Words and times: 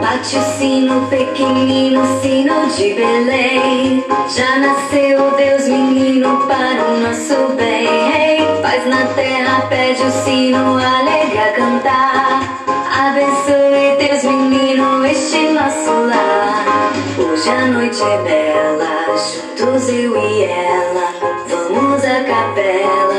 Bate 0.00 0.36
o 0.38 0.42
sino 0.56 1.06
pequenino, 1.08 2.00
sino 2.22 2.66
de 2.74 2.94
Belém. 2.94 4.02
Já 4.34 4.58
nasceu 4.58 5.30
Deus 5.36 5.68
menino 5.68 6.46
para 6.46 6.82
o 6.82 7.00
nosso 7.00 7.52
bem. 7.56 8.40
Paz 8.62 8.86
na 8.86 9.04
terra, 9.14 9.66
pede 9.68 10.02
o 10.02 10.10
sino, 10.24 10.78
alegra 10.78 11.52
cantar. 11.52 12.40
Abençoe 12.90 13.96
Deus 13.98 14.24
menino 14.24 15.04
este 15.04 15.48
nosso 15.48 15.90
lar. 15.90 16.90
Hoje 17.18 17.50
a 17.50 17.66
noite 17.66 18.02
é 18.02 18.22
bela, 18.22 19.14
juntos 19.58 19.88
eu 19.90 20.16
e 20.16 20.44
ela. 20.44 21.39
Capela, 22.26 23.09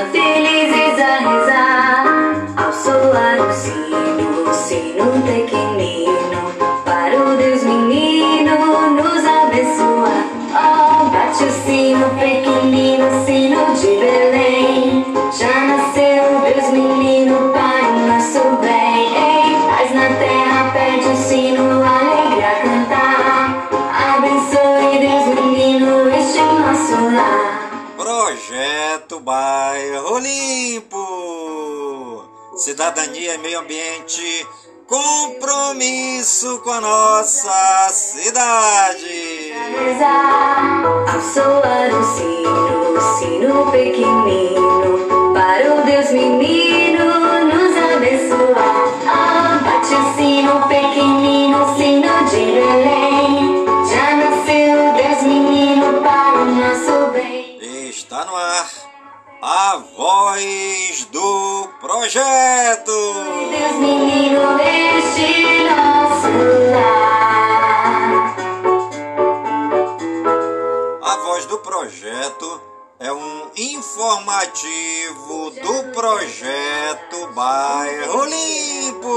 Limpo. 30.22 31.02
Cidadania 32.56 33.36
e 33.36 33.38
meio 33.40 33.60
ambiente. 33.60 34.48
Compromisso 34.88 36.60
com 36.60 36.72
a 36.72 36.82
nossa 36.82 37.90
cidade. 37.90 39.54
rezar 39.80 40.84
Ao 41.08 41.22
soar 41.22 41.90
o 41.94 42.04
sino, 42.16 43.00
sino 43.18 43.72
pequenino 43.72 45.34
Para 45.34 45.76
o 45.76 45.82
Deus 45.86 46.12
menino 46.12 47.06
nos 47.46 47.78
abençoar 47.96 48.86
Ah, 49.08 49.62
bate 49.64 49.96
o 49.96 50.14
sino 50.18 50.68
pequenino, 50.68 51.74
sino 51.78 52.12
de 52.30 52.46
Belém 52.52 53.66
Já 53.90 54.08
nasceu 54.18 54.94
Deus 54.94 55.22
menino 55.24 56.02
para 56.02 56.38
o 56.38 56.46
nosso 56.46 57.12
bem 57.14 57.58
Está 57.90 58.26
no 58.26 58.36
ar 58.36 58.81
a 59.42 59.82
voz 59.98 61.08
do 61.12 61.68
projeto. 61.82 62.92
Deus 63.50 63.76
menino, 63.80 64.60
este 64.62 65.64
nosso 65.64 66.28
lar 66.72 68.36
A 71.02 71.18
voz 71.26 71.46
do 71.48 71.58
projeto 71.58 72.62
é 73.00 73.12
um 73.12 73.50
informativo 73.58 75.50
do 75.50 75.92
projeto 75.92 77.28
Bairro 77.34 78.26
Limpo. 78.26 79.08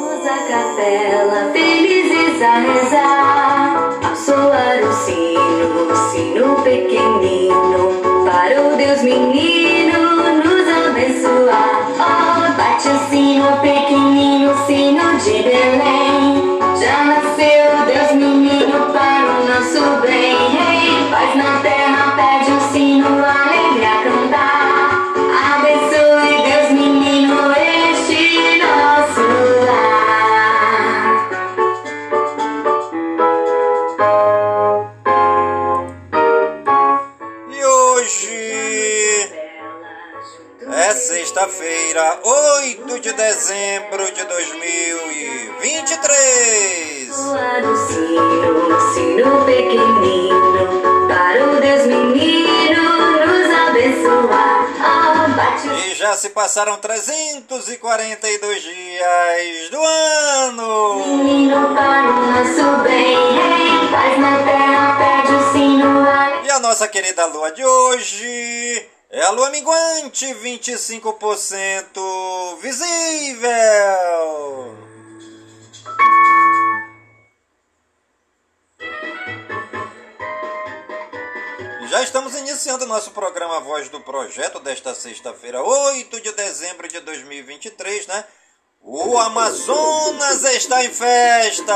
Vamos 0.00 0.26
à 0.26 0.38
capela, 0.48 1.52
felizes 1.52 2.42
a 2.42 2.58
rezar. 2.58 4.00
Ao 4.04 4.16
soar 4.16 4.82
o 4.82 4.92
sino, 5.04 5.92
o 5.92 5.96
sino 6.10 6.60
pequenino, 6.64 8.03
para 8.44 8.60
o 8.60 8.76
Deus 8.76 9.02
menino 9.02 10.42
nos 10.44 10.68
abençoar. 10.68 11.88
Oh, 11.92 12.52
bate 12.58 12.88
o 12.88 13.08
sino 13.08 13.56
pequenino, 13.62 14.54
sino 14.66 15.16
de 15.16 15.42
Belém. 15.42 16.03
Dezembro 43.34 44.04
de 44.12 44.24
2023. 44.24 47.12
Soar 47.12 47.64
o 47.64 47.76
sino, 47.88 48.92
sino 48.94 49.44
pequenino, 49.44 51.08
para 51.08 51.44
o 51.44 51.60
Deus 51.60 51.84
menino 51.86 53.16
nos 53.26 53.50
abençoar. 53.68 54.68
Ah, 54.80 55.26
bate 55.36 55.66
o 55.68 55.72
E 55.72 55.94
já 55.96 56.16
se 56.16 56.30
passaram 56.30 56.76
342 56.76 58.62
dias 58.62 59.68
do 59.70 59.82
ano. 59.82 61.02
sino 61.02 61.74
para 61.74 62.10
o 62.10 62.12
nosso 62.30 62.82
bem. 62.84 63.16
Ei, 63.16 63.88
paz 63.90 64.16
na 64.20 64.44
terra, 64.44 64.96
pede 64.96 65.34
o 65.34 65.52
sino. 65.52 66.04
E 66.44 66.50
a 66.52 66.60
nossa 66.60 66.86
querida 66.86 67.26
lua 67.26 67.50
de 67.50 67.64
hoje 67.64 68.86
é 69.14 69.22
a 69.22 69.30
lua 69.30 69.48
minguante, 69.50 70.26
25% 70.26 72.58
visível. 72.60 73.52
Já 81.88 82.02
estamos 82.02 82.34
iniciando 82.34 82.84
o 82.84 82.88
nosso 82.88 83.12
programa 83.12 83.60
Voz 83.60 83.88
do 83.88 84.00
Projeto 84.00 84.58
desta 84.58 84.92
sexta-feira, 84.96 85.62
8 85.62 86.20
de 86.20 86.32
dezembro 86.32 86.88
de 86.88 86.98
2023, 86.98 88.08
né? 88.08 88.24
O 88.82 89.16
Amazonas 89.16 90.42
está 90.42 90.84
em 90.84 90.92
festa! 90.92 91.72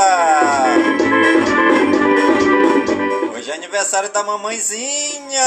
Hoje 3.48 3.54
é 3.54 3.56
aniversário 3.56 4.10
da 4.10 4.22
mamãezinha! 4.22 5.42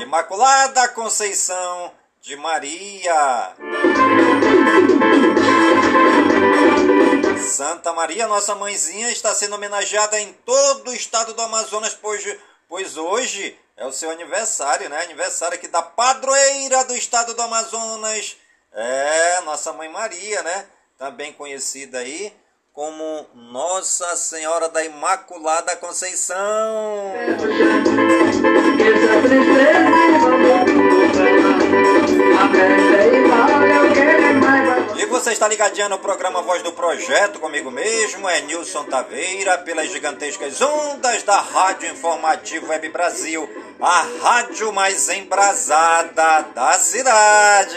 Imaculada 0.00 0.88
Conceição 0.88 1.92
de 2.22 2.36
Maria! 2.36 3.52
Santa 7.38 7.92
Maria, 7.92 8.26
nossa 8.26 8.54
mãezinha, 8.54 9.10
está 9.10 9.34
sendo 9.34 9.56
homenageada 9.56 10.18
em 10.18 10.32
todo 10.32 10.90
o 10.90 10.94
estado 10.94 11.34
do 11.34 11.42
Amazonas, 11.42 11.92
pois, 11.92 12.24
pois 12.66 12.96
hoje 12.96 13.54
é 13.76 13.84
o 13.84 13.92
seu 13.92 14.10
aniversário, 14.10 14.88
né? 14.88 15.02
Aniversário 15.02 15.58
aqui 15.58 15.68
da 15.68 15.82
padroeira 15.82 16.82
do 16.86 16.96
estado 16.96 17.34
do 17.34 17.42
Amazonas. 17.42 18.38
É, 18.72 19.42
nossa 19.42 19.70
mãe 19.74 19.90
Maria, 19.90 20.42
né? 20.42 20.64
Também 20.96 21.30
conhecida 21.30 21.98
aí 21.98 22.34
como 22.72 23.26
Nossa 23.34 24.16
Senhora 24.16 24.68
da 24.68 24.82
Imaculada 24.82 25.76
Conceição. 25.76 27.12
E 34.96 35.06
você 35.06 35.32
está 35.32 35.46
ligadinho 35.48 35.90
no 35.90 35.98
programa 35.98 36.40
Voz 36.40 36.62
do 36.62 36.72
Projeto 36.72 37.38
comigo 37.40 37.70
mesmo, 37.70 38.26
é 38.26 38.40
Nilson 38.40 38.84
Taveira, 38.84 39.58
pelas 39.58 39.90
gigantescas 39.90 40.62
ondas 40.62 41.22
da 41.24 41.40
Rádio 41.40 41.90
Informativo 41.90 42.68
Web 42.68 42.88
Brasil, 42.88 43.46
a 43.80 44.06
rádio 44.22 44.72
mais 44.72 45.10
embrasada 45.10 46.46
da 46.54 46.72
cidade. 46.78 47.76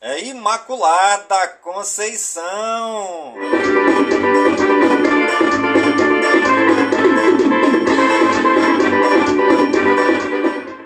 É 0.00 0.26
Imaculada 0.26 1.48
Conceição! 1.60 3.34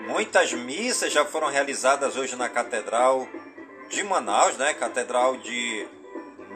Muitas 0.07 0.51
missas 0.53 1.13
já 1.13 1.23
foram 1.23 1.49
realizadas 1.49 2.17
hoje 2.17 2.35
na 2.35 2.49
Catedral 2.49 3.27
de 3.87 4.03
Manaus, 4.03 4.57
né? 4.57 4.73
Catedral 4.73 5.37
de 5.37 5.87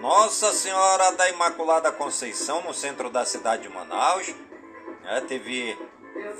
Nossa 0.02 0.52
Senhora 0.52 1.12
da 1.12 1.30
Imaculada 1.30 1.92
Conceição, 1.92 2.64
no 2.64 2.74
centro 2.74 3.12
da 3.12 3.24
cidade 3.24 3.62
de 3.62 3.70
Manaus. 3.70 4.34
É, 5.06 5.22
teve 5.22 5.78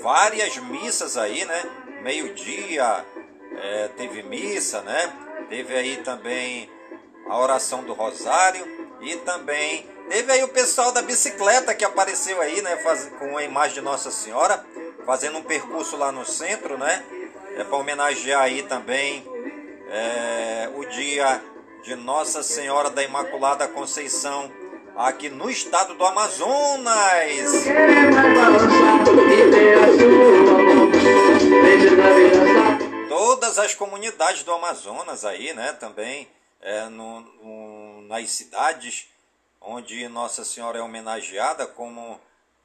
várias 0.02 0.56
missas 0.56 1.16
aí, 1.16 1.44
né? 1.44 1.62
Meio-dia 2.02 3.06
é, 3.56 3.88
teve 3.96 4.24
missa, 4.24 4.82
né? 4.82 5.27
Teve 5.48 5.74
aí 5.74 5.96
também 5.98 6.70
a 7.28 7.38
oração 7.38 7.82
do 7.82 7.92
Rosário 7.92 8.66
e 9.00 9.16
também 9.16 9.86
teve 10.08 10.32
aí 10.32 10.42
o 10.42 10.48
pessoal 10.48 10.92
da 10.92 11.02
bicicleta 11.02 11.74
que 11.74 11.84
apareceu 11.84 12.40
aí, 12.40 12.60
né? 12.62 12.76
Faz, 12.78 13.10
com 13.18 13.36
a 13.36 13.44
imagem 13.44 13.74
de 13.74 13.80
Nossa 13.80 14.10
Senhora, 14.10 14.64
fazendo 15.06 15.38
um 15.38 15.42
percurso 15.42 15.96
lá 15.96 16.12
no 16.12 16.24
centro, 16.24 16.76
né? 16.76 17.02
É 17.56 17.64
para 17.64 17.76
homenagear 17.76 18.42
aí 18.42 18.62
também 18.62 19.26
é, 19.90 20.70
o 20.74 20.84
dia 20.84 21.40
de 21.82 21.94
Nossa 21.96 22.42
Senhora 22.42 22.90
da 22.90 23.02
Imaculada 23.02 23.66
Conceição 23.68 24.50
aqui 24.96 25.28
no 25.28 25.48
estado 25.48 25.94
do 25.94 26.04
Amazonas. 26.04 27.64
Todas 33.18 33.58
as 33.58 33.74
comunidades 33.74 34.44
do 34.44 34.52
Amazonas 34.52 35.24
aí, 35.24 35.52
né, 35.52 35.72
também 35.72 36.28
é, 36.62 36.84
no, 36.84 37.20
no, 37.20 38.02
nas 38.02 38.30
cidades 38.30 39.08
onde 39.60 40.06
Nossa 40.06 40.44
Senhora 40.44 40.78
é 40.78 40.82
homenageada 40.82 41.66
como 41.66 42.20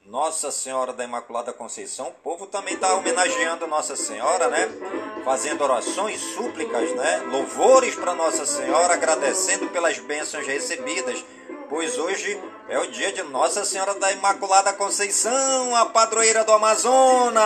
Nossa 0.06 0.52
Senhora 0.52 0.92
da 0.92 1.02
Imaculada 1.02 1.52
Conceição, 1.52 2.06
o 2.06 2.22
povo 2.22 2.46
também 2.46 2.74
está 2.74 2.94
homenageando 2.94 3.66
Nossa 3.66 3.96
Senhora, 3.96 4.46
né? 4.46 4.68
Fazendo 5.24 5.64
orações, 5.64 6.20
súplicas, 6.20 6.88
né? 6.94 7.24
Louvores 7.32 7.96
para 7.96 8.14
Nossa 8.14 8.46
Senhora, 8.46 8.94
agradecendo 8.94 9.66
pelas 9.70 9.98
bênçãos 9.98 10.46
recebidas 10.46 11.24
pois 11.68 11.98
hoje 11.98 12.40
é 12.68 12.78
o 12.78 12.86
dia 12.92 13.10
de 13.10 13.24
Nossa 13.24 13.64
Senhora 13.64 13.94
da 13.94 14.12
Imaculada 14.12 14.72
Conceição, 14.72 15.74
a 15.74 15.86
padroeira 15.86 16.44
do 16.44 16.52
Amazonas. 16.52 17.42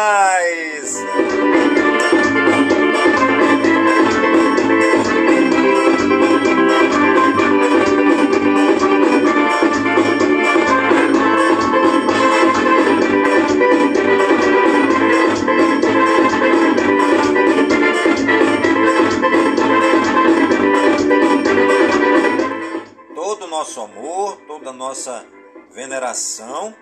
Nosso 23.58 23.80
amor, 23.80 24.36
toda 24.46 24.70
a 24.70 24.72
nossa 24.72 25.26
veneração 25.72 26.72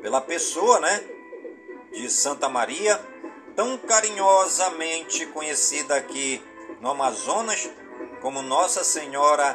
pela 0.00 0.22
pessoa, 0.22 0.80
né, 0.80 1.04
de 1.92 2.08
Santa 2.08 2.48
Maria, 2.48 2.98
tão 3.54 3.76
carinhosamente 3.76 5.26
conhecida 5.26 5.96
aqui 5.96 6.42
no 6.80 6.92
Amazonas 6.92 7.68
como 8.22 8.40
Nossa 8.40 8.82
Senhora 8.82 9.54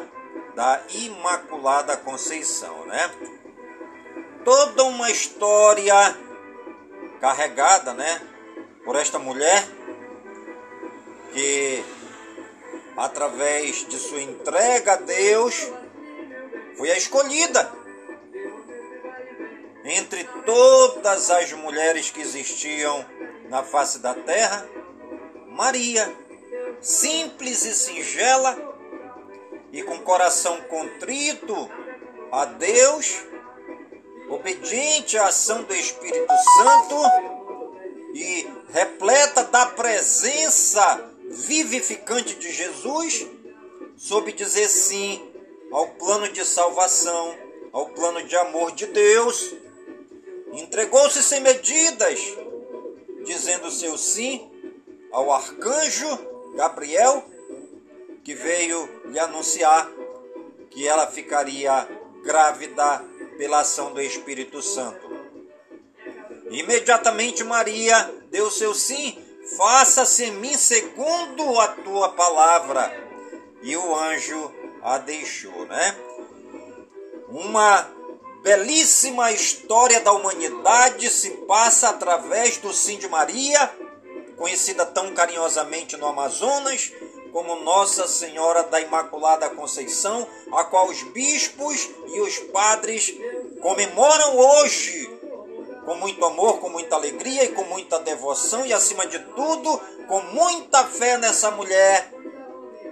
da 0.53 0.79
Imaculada 0.93 1.97
Conceição, 1.97 2.85
né? 2.85 3.09
Toda 4.45 4.83
uma 4.83 5.09
história 5.09 5.95
carregada, 7.19 7.95
né, 7.95 8.21
por 8.85 8.95
esta 8.95 9.17
mulher 9.17 9.67
que 11.31 11.83
através 12.95 13.87
de 13.87 13.97
sua 13.97 14.21
entrega 14.21 14.93
a 14.93 14.97
Deus 14.97 15.67
foi 16.77 16.91
a 16.91 16.97
escolhida. 16.97 17.71
Entre 19.85 20.23
todas 20.45 21.29
as 21.29 21.51
mulheres 21.53 22.09
que 22.09 22.21
existiam 22.21 23.05
na 23.49 23.63
face 23.63 23.99
da 23.99 24.13
terra, 24.13 24.67
Maria, 25.47 26.11
simples 26.81 27.65
e 27.65 27.73
singela 27.73 28.57
e 29.71 29.83
com 29.83 29.99
coração 29.99 30.61
contrito 30.61 31.69
a 32.31 32.45
Deus, 32.45 33.23
obediente 34.29 35.17
à 35.17 35.27
ação 35.27 35.63
do 35.63 35.75
Espírito 35.75 36.33
Santo 36.57 36.95
e 38.13 38.47
repleta 38.71 39.43
da 39.43 39.65
presença 39.67 41.11
vivificante 41.29 42.35
de 42.35 42.51
Jesus, 42.51 43.27
soube 43.97 44.31
dizer 44.31 44.67
sim 44.69 45.32
ao 45.73 45.87
plano 45.87 46.29
de 46.29 46.45
salvação, 46.45 47.35
ao 47.71 47.89
plano 47.89 48.23
de 48.23 48.35
amor 48.35 48.73
de 48.73 48.85
Deus. 48.85 49.55
Entregou-se 50.53 51.23
sem 51.23 51.41
medidas, 51.41 52.19
dizendo 53.25 53.71
seu 53.71 53.97
sim 53.97 54.51
ao 55.11 55.33
arcanjo 55.33 56.07
Gabriel, 56.55 57.25
que 58.23 58.35
veio 58.35 58.87
lhe 59.05 59.19
anunciar 59.19 59.91
que 60.69 60.87
ela 60.87 61.07
ficaria 61.07 61.87
grávida 62.23 63.03
pela 63.39 63.61
ação 63.61 63.93
do 63.93 64.01
Espírito 64.01 64.61
Santo. 64.61 65.11
Imediatamente 66.51 67.43
Maria 67.43 68.13
deu 68.29 68.51
seu 68.51 68.75
sim, 68.75 69.17
faça-se 69.57 70.25
em 70.25 70.31
mim 70.33 70.55
segundo 70.55 71.59
a 71.59 71.69
tua 71.69 72.09
palavra. 72.09 73.01
E 73.63 73.75
o 73.75 73.95
anjo 73.95 74.62
a 74.83 74.97
deixou, 74.97 75.65
né? 75.65 75.95
Uma 77.29 77.89
belíssima 78.43 79.31
história 79.31 80.01
da 80.01 80.11
humanidade 80.11 81.09
se 81.09 81.31
passa 81.47 81.89
através 81.89 82.57
do 82.57 82.73
Sim 82.73 82.97
de 82.97 83.07
Maria, 83.07 83.71
conhecida 84.35 84.85
tão 84.85 85.13
carinhosamente 85.13 85.95
no 85.95 86.07
Amazonas 86.07 86.91
como 87.31 87.55
Nossa 87.61 88.07
Senhora 88.07 88.63
da 88.63 88.79
Imaculada 88.79 89.49
Conceição, 89.49 90.27
a 90.51 90.63
qual 90.65 90.87
os 90.87 91.01
bispos 91.01 91.89
e 92.13 92.21
os 92.21 92.37
padres 92.37 93.15
comemoram 93.59 94.37
hoje 94.37 95.09
com 95.85 95.95
muito 95.95 96.23
amor, 96.23 96.59
com 96.59 96.69
muita 96.69 96.95
alegria 96.95 97.45
e 97.45 97.53
com 97.53 97.63
muita 97.63 97.99
devoção 97.99 98.65
e 98.65 98.71
acima 98.71 99.07
de 99.07 99.17
tudo, 99.19 99.81
com 100.07 100.21
muita 100.21 100.83
fé 100.85 101.17
nessa 101.17 101.49
mulher 101.51 102.13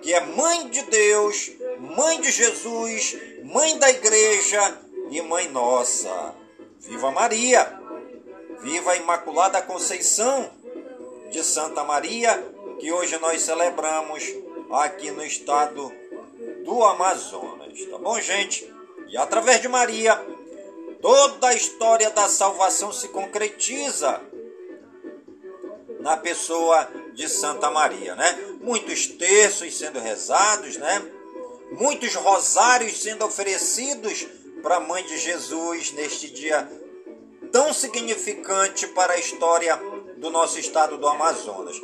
que 0.01 0.13
é 0.13 0.19
mãe 0.19 0.67
de 0.69 0.81
Deus, 0.83 1.51
mãe 1.81 2.21
de 2.21 2.31
Jesus, 2.31 3.17
mãe 3.43 3.77
da 3.79 3.89
igreja 3.89 4.77
e 5.09 5.19
mãe 5.21 5.50
nossa. 5.50 6.35
Viva 6.79 7.11
Maria! 7.11 7.79
Viva 8.61 8.91
a 8.91 8.95
Imaculada 8.95 9.61
Conceição 9.63 10.51
de 11.31 11.43
Santa 11.43 11.83
Maria, 11.83 12.38
que 12.79 12.91
hoje 12.91 13.17
nós 13.17 13.41
celebramos 13.41 14.23
aqui 14.71 15.09
no 15.09 15.25
estado 15.25 15.91
do 16.63 16.83
Amazonas. 16.83 17.83
Tá 17.89 17.97
bom, 17.97 18.19
gente? 18.21 18.71
E 19.07 19.17
através 19.17 19.61
de 19.61 19.67
Maria, 19.67 20.15
toda 21.01 21.47
a 21.47 21.55
história 21.55 22.11
da 22.11 22.27
salvação 22.27 22.93
se 22.93 23.07
concretiza 23.07 24.21
na 26.00 26.15
pessoa 26.17 26.88
de 27.13 27.27
Santa 27.27 27.71
Maria, 27.71 28.15
né? 28.15 28.39
Muitos 28.61 29.07
terços 29.07 29.75
sendo 29.75 30.00
rezados, 30.00 30.77
né? 30.77 31.20
Muitos 31.71 32.13
rosários 32.15 33.01
sendo 33.01 33.25
oferecidos 33.25 34.27
para 34.61 34.77
a 34.77 34.79
Mãe 34.79 35.03
de 35.03 35.17
Jesus 35.17 35.91
neste 35.91 36.29
dia 36.29 36.69
tão 37.51 37.73
significante 37.73 38.87
para 38.87 39.13
a 39.13 39.19
história 39.19 39.75
do 40.17 40.29
nosso 40.29 40.59
estado 40.59 40.97
do 40.97 41.07
Amazonas. 41.07 41.77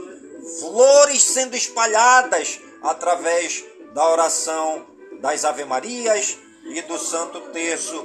Flores 0.60 1.22
sendo 1.24 1.56
espalhadas 1.56 2.60
através 2.82 3.65
da 3.94 4.08
oração 4.10 4.86
das 5.20 5.44
Ave 5.44 5.65
Marias 5.65 6.38
e 6.65 6.82
do 6.84 6.98
Santo 6.98 7.41
Terço 7.51 7.96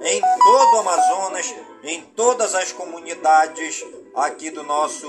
em 0.00 0.20
todo 0.20 0.76
o 0.76 0.78
Amazonas, 0.80 1.54
em 1.82 2.02
todas 2.16 2.54
as 2.54 2.72
comunidades 2.72 3.84
aqui 4.14 4.50
do 4.50 4.62
nosso 4.62 5.06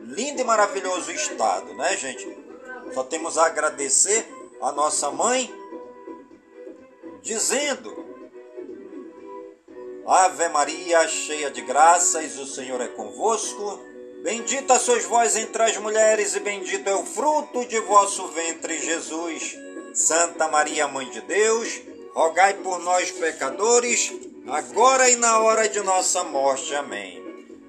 lindo 0.00 0.40
e 0.40 0.44
maravilhoso 0.44 1.10
estado, 1.10 1.74
né, 1.74 1.96
gente? 1.96 2.38
Só 2.92 3.04
temos 3.04 3.38
a 3.38 3.46
agradecer 3.46 4.39
a 4.60 4.72
nossa 4.72 5.10
mãe, 5.10 5.52
dizendo: 7.22 8.04
Ave 10.06 10.48
Maria, 10.48 11.06
cheia 11.08 11.50
de 11.50 11.60
graças, 11.62 12.38
o 12.38 12.46
Senhor 12.46 12.80
é 12.80 12.88
convosco. 12.88 13.80
Bendita 14.22 14.78
sois 14.78 15.04
vós 15.04 15.34
entre 15.36 15.62
as 15.62 15.76
mulheres, 15.78 16.34
e 16.34 16.40
bendito 16.40 16.86
é 16.88 16.94
o 16.94 17.06
fruto 17.06 17.64
de 17.64 17.80
vosso 17.80 18.26
ventre, 18.28 18.78
Jesus. 18.78 19.56
Santa 19.94 20.46
Maria, 20.46 20.86
Mãe 20.86 21.08
de 21.10 21.20
Deus, 21.22 21.80
rogai 22.14 22.54
por 22.54 22.78
nós, 22.80 23.10
pecadores, 23.10 24.12
agora 24.46 25.08
e 25.08 25.16
na 25.16 25.38
hora 25.38 25.68
de 25.68 25.80
nossa 25.80 26.22
morte. 26.24 26.74
Amém. 26.74 27.20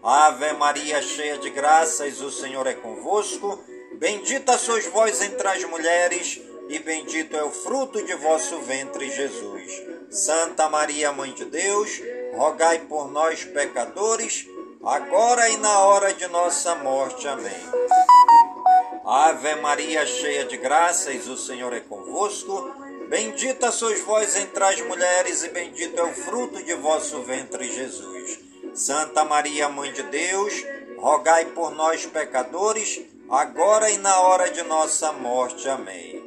Ave 0.04 0.52
Maria, 0.54 1.02
cheia 1.02 1.38
de 1.38 1.50
graças, 1.50 2.22
o 2.22 2.32
Senhor 2.32 2.68
é 2.68 2.74
convosco. 2.74 3.64
Bendita 3.98 4.58
sois 4.58 4.86
vós 4.88 5.22
entre 5.22 5.48
as 5.48 5.64
mulheres, 5.66 6.42
e 6.72 6.80
bendito 6.80 7.36
é 7.36 7.44
o 7.44 7.52
fruto 7.52 8.02
de 8.02 8.16
vosso 8.16 8.58
ventre, 8.60 9.10
Jesus. 9.12 9.84
Santa 10.10 10.70
Maria, 10.70 11.12
Mãe 11.12 11.34
de 11.34 11.44
Deus, 11.44 12.02
rogai 12.34 12.80
por 12.80 13.12
nós, 13.12 13.44
pecadores, 13.44 14.48
agora 14.82 15.50
e 15.50 15.58
na 15.58 15.80
hora 15.80 16.14
de 16.14 16.26
nossa 16.28 16.74
morte. 16.76 17.28
Amém. 17.28 17.52
Ave 19.06 19.56
Maria, 19.56 20.06
cheia 20.06 20.46
de 20.46 20.56
graças, 20.56 21.28
o 21.28 21.36
Senhor 21.36 21.74
é 21.74 21.82
convosco. 21.82 22.74
Bendita 23.10 23.70
sois 23.70 24.00
vós 24.00 24.38
entre 24.38 24.64
as 24.64 24.80
mulheres, 24.80 25.44
e 25.44 25.50
bendito 25.50 26.00
é 26.00 26.04
o 26.04 26.14
fruto 26.14 26.64
de 26.64 26.74
vosso 26.76 27.22
ventre, 27.24 27.70
Jesus. 27.70 28.40
Santa 28.74 29.26
Maria, 29.26 29.68
Mãe 29.68 29.92
de 29.92 30.04
Deus, 30.04 30.54
rogai 30.98 31.48
por 31.48 31.72
nós, 31.72 32.06
pecadores, 32.06 33.02
agora 33.30 33.90
e 33.90 33.98
na 33.98 34.22
hora 34.22 34.50
de 34.50 34.64
nossa 34.64 35.12
morte. 35.12 35.68
Amém. 35.68 36.21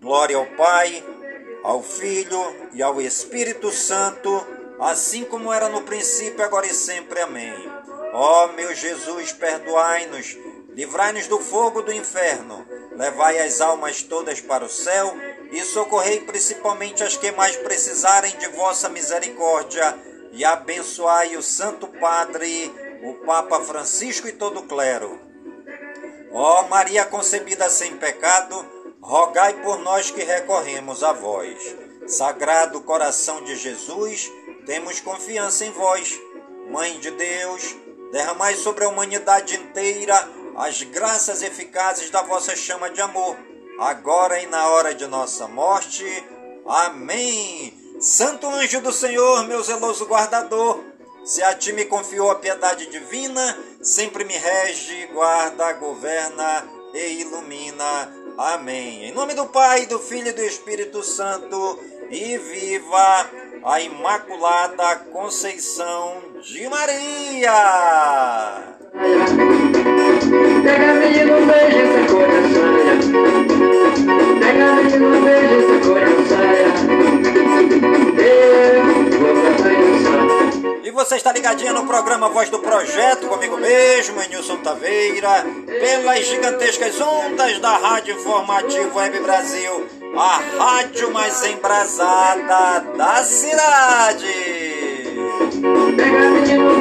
Glória 0.00 0.36
ao 0.36 0.46
Pai, 0.46 1.04
ao 1.64 1.82
Filho 1.82 2.40
e 2.72 2.80
ao 2.80 3.00
Espírito 3.00 3.72
Santo, 3.72 4.46
assim 4.78 5.24
como 5.24 5.52
era 5.52 5.68
no 5.68 5.82
princípio, 5.82 6.44
agora 6.44 6.66
e 6.66 6.72
sempre. 6.72 7.20
Amém. 7.20 7.52
Ó 8.12 8.46
meu 8.48 8.72
Jesus, 8.72 9.32
perdoai-nos, 9.32 10.38
livrai-nos 10.70 11.26
do 11.26 11.40
fogo 11.40 11.82
do 11.82 11.92
inferno, 11.92 12.64
levai 12.92 13.40
as 13.40 13.60
almas 13.60 14.00
todas 14.02 14.40
para 14.40 14.64
o 14.64 14.68
céu 14.68 15.12
e 15.50 15.62
socorrei 15.62 16.20
principalmente 16.20 17.02
as 17.02 17.16
que 17.16 17.32
mais 17.32 17.56
precisarem 17.56 18.36
de 18.38 18.46
vossa 18.48 18.88
misericórdia 18.88 19.98
e 20.30 20.44
abençoai 20.44 21.36
o 21.36 21.42
Santo 21.42 21.88
Padre, 21.88 22.72
o 23.02 23.14
Papa 23.26 23.60
Francisco 23.62 24.28
e 24.28 24.32
todo 24.32 24.60
o 24.60 24.66
clero. 24.68 25.18
Ó 26.30 26.68
Maria 26.68 27.04
concebida 27.04 27.68
sem 27.68 27.96
pecado, 27.96 28.77
rogai 29.08 29.54
por 29.62 29.78
nós 29.78 30.10
que 30.10 30.22
recorremos 30.22 31.02
a 31.02 31.14
vós. 31.14 31.74
Sagrado 32.06 32.82
coração 32.82 33.42
de 33.42 33.56
Jesus, 33.56 34.30
temos 34.66 35.00
confiança 35.00 35.64
em 35.64 35.70
vós. 35.70 36.20
Mãe 36.70 36.98
de 37.00 37.10
Deus, 37.12 37.74
derramai 38.12 38.54
sobre 38.54 38.84
a 38.84 38.88
humanidade 38.90 39.56
inteira 39.56 40.28
as 40.56 40.82
graças 40.82 41.40
eficazes 41.40 42.10
da 42.10 42.20
vossa 42.20 42.54
chama 42.54 42.90
de 42.90 43.00
amor, 43.00 43.34
agora 43.80 44.42
e 44.42 44.46
na 44.46 44.68
hora 44.68 44.94
de 44.94 45.06
nossa 45.06 45.48
morte. 45.48 46.04
Amém. 46.66 47.72
Santo 47.98 48.46
anjo 48.46 48.82
do 48.82 48.92
Senhor, 48.92 49.46
meu 49.46 49.62
zeloso 49.62 50.04
guardador, 50.04 50.84
se 51.24 51.42
a 51.42 51.54
ti 51.54 51.72
me 51.72 51.86
confiou 51.86 52.30
a 52.30 52.34
piedade 52.34 52.90
divina, 52.90 53.58
sempre 53.80 54.22
me 54.24 54.36
rege, 54.36 55.06
guarda, 55.06 55.72
governa 55.72 56.68
e 56.92 57.20
ilumina. 57.20 58.17
Amém. 58.38 59.04
Em 59.04 59.12
nome 59.12 59.34
do 59.34 59.46
Pai, 59.46 59.86
do 59.86 59.98
Filho 59.98 60.28
e 60.28 60.32
do 60.32 60.42
Espírito 60.42 61.02
Santo, 61.02 61.76
e 62.08 62.38
viva 62.38 63.26
a 63.64 63.80
Imaculada 63.80 64.94
Conceição 65.12 66.22
de 66.40 66.68
Maria. 66.68 67.52
Pega 70.62 70.94
menino, 70.94 71.46
beija 71.46 71.82
essa 71.82 72.06
cor 72.12 72.28
da 72.28 72.42
saia. 72.54 72.94
Pega 74.38 74.66
menino, 74.72 75.20
beija 75.20 75.56
essa 75.56 75.76
cor 75.84 75.98
da 75.98 76.22
saia. 76.28 76.68
Eu 78.22 78.84
vou 79.18 79.34
dançar. 79.34 80.47
E 80.88 80.90
você 80.90 81.16
está 81.16 81.30
ligadinha 81.30 81.74
no 81.74 81.86
programa 81.86 82.30
Voz 82.30 82.48
do 82.48 82.60
Projeto, 82.60 83.28
comigo 83.28 83.58
mesmo, 83.58 84.18
Nilson 84.22 84.56
Taveira, 84.62 85.44
pelas 85.66 86.24
gigantescas 86.24 86.98
ondas 86.98 87.58
da 87.58 87.76
Rádio 87.76 88.14
Informativo 88.14 88.96
Web 88.96 89.20
Brasil, 89.20 89.86
a 90.16 90.40
rádio 90.58 91.12
mais 91.12 91.44
embrasada 91.44 92.80
da 92.96 93.22
cidade. 93.22 94.32
Pega 95.94 96.30
menino, 96.30 96.80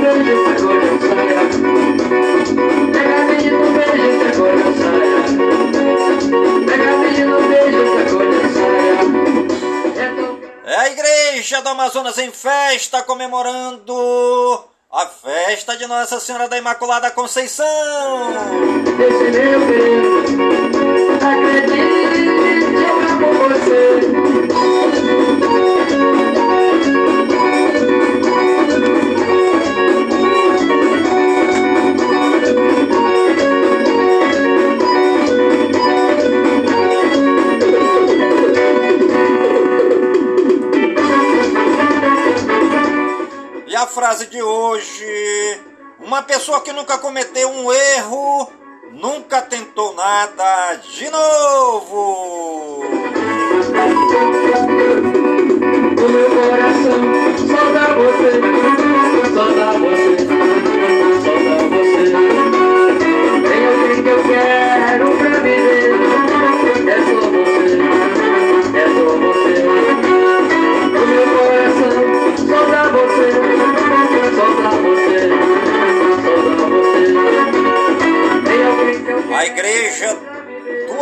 beija 7.50 7.77
a 10.76 10.90
Igreja 10.90 11.62
do 11.62 11.70
Amazonas 11.70 12.18
em 12.18 12.30
festa 12.30 13.02
comemorando 13.02 14.66
a 14.92 15.06
festa 15.06 15.78
de 15.78 15.88
Nossa 15.88 16.20
Senhora 16.20 16.50
da 16.50 16.58
Imaculada 16.58 17.10
Conceição. 17.12 17.66
Meu 18.28 19.66
Deus, 19.72 20.30
acredite, 21.24 22.20
eu 22.84 23.00
amo 23.00 23.34
você. 23.50 25.07
Frase 43.88 44.28
de 44.28 44.42
hoje: 44.42 45.62
Uma 46.00 46.22
pessoa 46.22 46.62
que 46.62 46.72
nunca 46.72 46.98
cometeu 46.98 47.50
um 47.50 47.72
erro 47.72 48.52
nunca 48.92 49.42
tentou 49.42 49.94
nada 49.96 50.76
de 50.76 51.10
novo. 51.10 52.84
O 55.98 56.10
meu 56.10 56.30
coração 56.30 57.00
só 57.48 57.64
dá 57.74 57.88
você, 57.94 58.32
só 59.34 59.46
dá 59.52 59.72
você, 59.74 60.18
só 61.24 61.36
dá 61.46 61.58
você. 61.68 62.12
Tem 63.48 63.62
alguém 63.68 64.04
que 64.04 64.10
eu 64.10 64.20
quero 64.24 64.67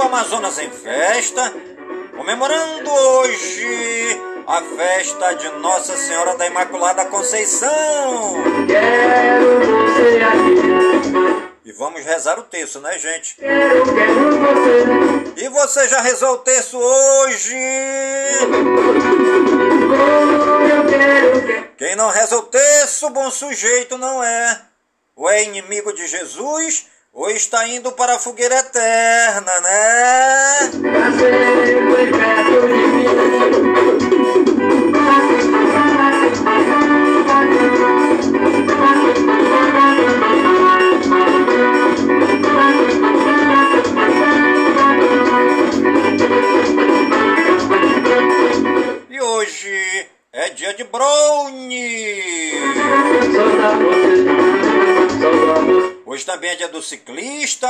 Amazonas 0.05 0.59
em 0.59 0.69
festa, 0.69 1.51
comemorando 2.15 2.91
hoje 2.91 4.21
a 4.45 4.61
festa 4.61 5.33
de 5.33 5.49
Nossa 5.57 5.97
Senhora 5.97 6.37
da 6.37 6.45
Imaculada 6.45 7.05
Conceição. 7.05 8.35
Quero 8.67 9.59
você 9.59 10.21
aqui. 10.21 11.55
E 11.65 11.71
vamos 11.71 12.05
rezar 12.05 12.37
o 12.37 12.43
texto, 12.43 12.79
né, 12.81 12.99
gente? 12.99 13.35
Quero, 13.37 13.83
quero 13.95 14.29
você. 14.39 15.43
E 15.43 15.49
você 15.49 15.89
já 15.89 16.01
rezou 16.01 16.33
o 16.33 16.37
texto 16.37 16.77
hoje? 16.77 17.55
Quem 21.79 21.95
não 21.95 22.11
reza 22.11 22.37
o 22.37 22.43
texto, 22.43 23.09
bom 23.09 23.31
sujeito 23.31 23.97
não 23.97 24.23
é. 24.23 24.61
Ou 25.15 25.27
é 25.27 25.43
inimigo 25.43 25.91
de 25.93 26.05
Jesus, 26.05 26.85
ou 27.15 27.29
está 27.29 27.65
indo 27.69 27.93
para 27.93 28.15
a 28.15 28.19
fogueira 28.19 28.55
eterna, 28.55 29.61
né? 29.61 30.71
E 49.09 49.21
hoje 49.21 50.07
é 50.33 50.49
dia 50.49 50.73
de 50.73 50.83
brownie! 50.83 52.25
Hoje 56.05 56.23
também 56.23 56.51
é 56.51 56.55
dia 56.55 56.67
do 56.67 56.83
ciclista. 56.83 57.67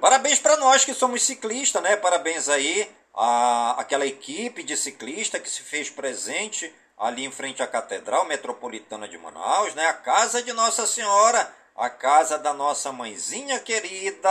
Parabéns 0.00 0.40
para 0.40 0.56
nós 0.56 0.84
que 0.84 0.92
somos 0.92 1.22
ciclistas, 1.22 1.80
né? 1.80 1.94
Parabéns 1.94 2.48
aí 2.48 2.90
a 3.14 3.76
aquela 3.78 4.04
equipe 4.04 4.64
de 4.64 4.76
ciclista 4.76 5.38
que 5.38 5.48
se 5.48 5.62
fez 5.62 5.90
presente 5.90 6.74
ali 6.98 7.24
em 7.24 7.30
frente 7.30 7.62
à 7.62 7.68
Catedral 7.68 8.24
Metropolitana 8.24 9.06
de 9.06 9.16
Manaus, 9.16 9.74
né? 9.76 9.86
A 9.86 9.94
casa 9.94 10.42
de 10.42 10.52
Nossa 10.52 10.88
Senhora, 10.88 11.48
a 11.76 11.88
casa 11.88 12.36
da 12.36 12.52
nossa 12.52 12.90
mãezinha 12.90 13.60
querida, 13.60 14.28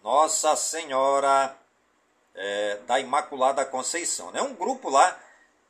Nossa 0.00 0.54
Senhora 0.54 1.56
é, 2.36 2.78
da 2.86 3.00
Imaculada 3.00 3.64
Conceição. 3.64 4.30
É 4.30 4.34
né? 4.34 4.42
um 4.42 4.54
grupo 4.54 4.88
lá 4.88 5.18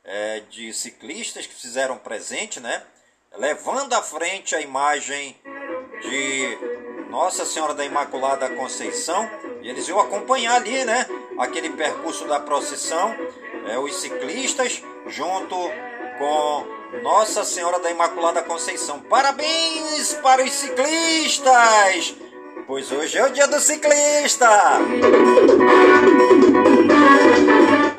é, 0.03 0.41
de 0.49 0.73
ciclistas 0.73 1.45
que 1.45 1.53
fizeram 1.53 1.97
presente, 1.97 2.59
né? 2.59 2.81
levando 3.37 3.93
à 3.93 4.01
frente 4.01 4.55
a 4.55 4.61
imagem 4.61 5.35
de 6.01 6.57
Nossa 7.09 7.45
Senhora 7.45 7.73
da 7.73 7.85
Imaculada 7.85 8.49
Conceição. 8.49 9.29
E 9.61 9.69
eles 9.69 9.87
iam 9.87 9.99
acompanhar 9.99 10.55
ali, 10.55 10.83
né? 10.83 11.05
Aquele 11.37 11.69
percurso 11.69 12.25
da 12.27 12.39
procissão. 12.39 13.15
É, 13.67 13.77
os 13.77 13.95
ciclistas 13.95 14.81
junto 15.07 15.55
com 16.17 17.01
Nossa 17.03 17.43
Senhora 17.43 17.79
da 17.79 17.91
Imaculada 17.91 18.41
Conceição. 18.41 18.99
Parabéns 19.01 20.13
para 20.15 20.43
os 20.43 20.51
ciclistas! 20.51 22.15
Pois 22.67 22.91
hoje 22.91 23.17
é 23.17 23.25
o 23.25 23.29
dia 23.29 23.47
do 23.47 23.59
ciclista! 23.59 24.49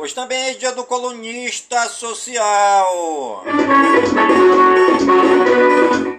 Hoje 0.03 0.17
também 0.17 0.49
é 0.49 0.55
dia 0.55 0.73
do 0.73 0.83
colunista 0.83 1.89
social. 1.89 3.45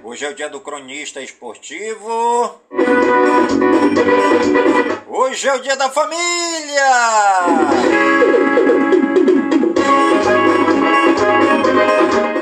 Hoje 0.01 0.23
é 0.23 0.29
o 0.29 0.33
dia 0.33 0.47
do 0.47 0.61
cronista 0.61 1.19
esportivo. 1.19 2.61
Hoje 5.05 5.49
é 5.49 5.55
o 5.55 5.59
dia 5.59 5.75
da 5.75 5.89
família. 5.89 6.85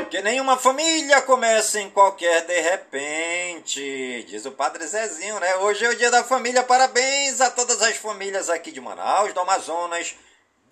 Que 0.08 0.22
nenhuma 0.22 0.56
família 0.56 1.22
comece 1.22 1.80
em 1.80 1.90
qualquer 1.90 2.46
de 2.46 2.60
repente, 2.60 4.26
diz 4.28 4.46
o 4.46 4.52
Padre 4.52 4.86
Zezinho, 4.86 5.40
né? 5.40 5.56
Hoje 5.56 5.84
é 5.84 5.90
o 5.90 5.96
dia 5.96 6.08
da 6.08 6.22
família, 6.22 6.62
parabéns 6.62 7.40
a 7.40 7.50
todas 7.50 7.82
as 7.82 7.96
famílias 7.96 8.48
aqui 8.48 8.70
de 8.70 8.80
Manaus, 8.80 9.32
do 9.32 9.40
Amazonas, 9.40 10.14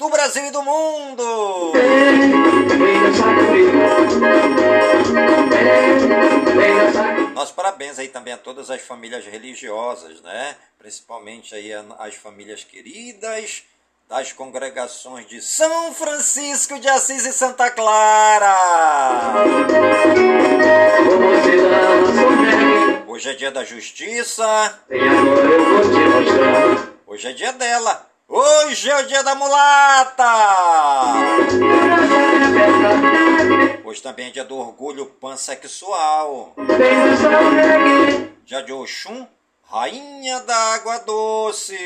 do 0.01 0.09
Brasil 0.09 0.47
e 0.47 0.51
do 0.51 0.63
mundo. 0.63 1.73
Nossos 7.35 7.55
parabéns 7.55 7.99
aí 7.99 8.09
também 8.09 8.33
a 8.33 8.39
todas 8.39 8.71
as 8.71 8.81
famílias 8.81 9.27
religiosas, 9.27 10.23
né? 10.23 10.57
Principalmente 10.79 11.55
aí 11.55 11.71
as 11.99 12.15
famílias 12.15 12.65
queridas 12.65 13.63
das 14.09 14.33
congregações 14.33 15.29
de 15.29 15.43
São 15.43 15.93
Francisco 15.93 16.81
de 16.81 16.89
Assis 16.89 17.27
e 17.27 17.33
Santa 17.35 17.71
Clara. 17.71 18.57
Hoje 23.07 23.29
é 23.29 23.35
dia 23.35 23.51
da 23.51 23.65
justiça. 23.65 24.81
Hoje 27.07 27.29
é 27.29 27.33
dia 27.35 27.53
dela. 27.53 28.10
Hoje 28.33 28.89
é 28.89 28.97
o 28.97 29.07
dia 29.09 29.25
da 29.25 29.35
mulata! 29.35 30.25
Hoje 33.85 34.01
também 34.01 34.29
é 34.29 34.31
dia 34.31 34.45
do 34.45 34.57
orgulho 34.57 35.05
pansexual. 35.05 36.55
Dia 38.45 38.63
de 38.63 38.73
Oxum, 38.73 39.27
rainha 39.69 40.39
da 40.43 40.57
água 40.75 40.99
doce. 40.99 41.77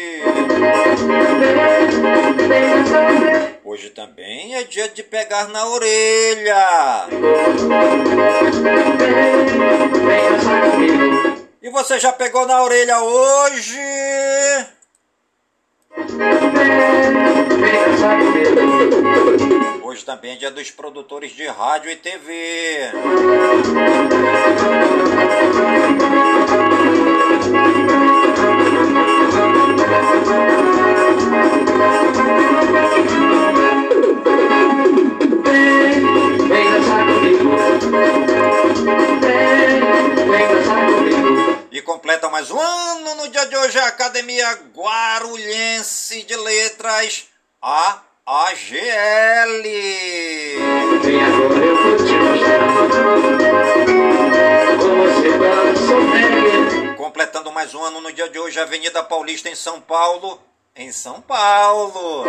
Hoje 3.64 3.88
também 3.88 4.54
é 4.54 4.64
dia 4.64 4.90
de 4.90 5.02
pegar 5.02 5.48
na 5.48 5.66
orelha. 5.66 7.06
E 11.62 11.70
você 11.70 11.98
já 11.98 12.12
pegou 12.12 12.46
na 12.46 12.62
orelha 12.62 13.00
hoje? 13.00 13.80
Hoje 19.82 20.04
também 20.04 20.32
é 20.32 20.36
dia 20.36 20.50
dos 20.50 20.68
produtores 20.72 21.30
de 21.30 21.46
rádio 21.46 21.88
e 21.88 21.94
TV. 21.96 22.90
Vem 36.48 36.82
comigo. 38.82 39.13
Completa 42.24 42.30
mais 42.30 42.50
um 42.50 42.58
ano 42.58 43.14
no 43.16 43.28
dia 43.28 43.44
de 43.46 43.56
hoje 43.56 43.78
a 43.78 43.86
Academia 43.88 44.58
Guarulhense 44.74 46.22
de 46.22 46.36
Letras, 46.36 47.26
a 47.60 48.00
AGL. 48.24 49.62
Completando 56.96 57.52
mais 57.52 57.74
um 57.74 57.82
ano 57.82 58.00
no 58.00 58.12
dia 58.12 58.28
de 58.28 58.38
hoje, 58.38 58.58
Avenida 58.60 59.02
Paulista 59.02 59.48
em 59.48 59.54
São 59.54 59.80
Paulo, 59.80 60.40
em 60.74 60.92
São 60.92 61.20
Paulo. 61.20 62.24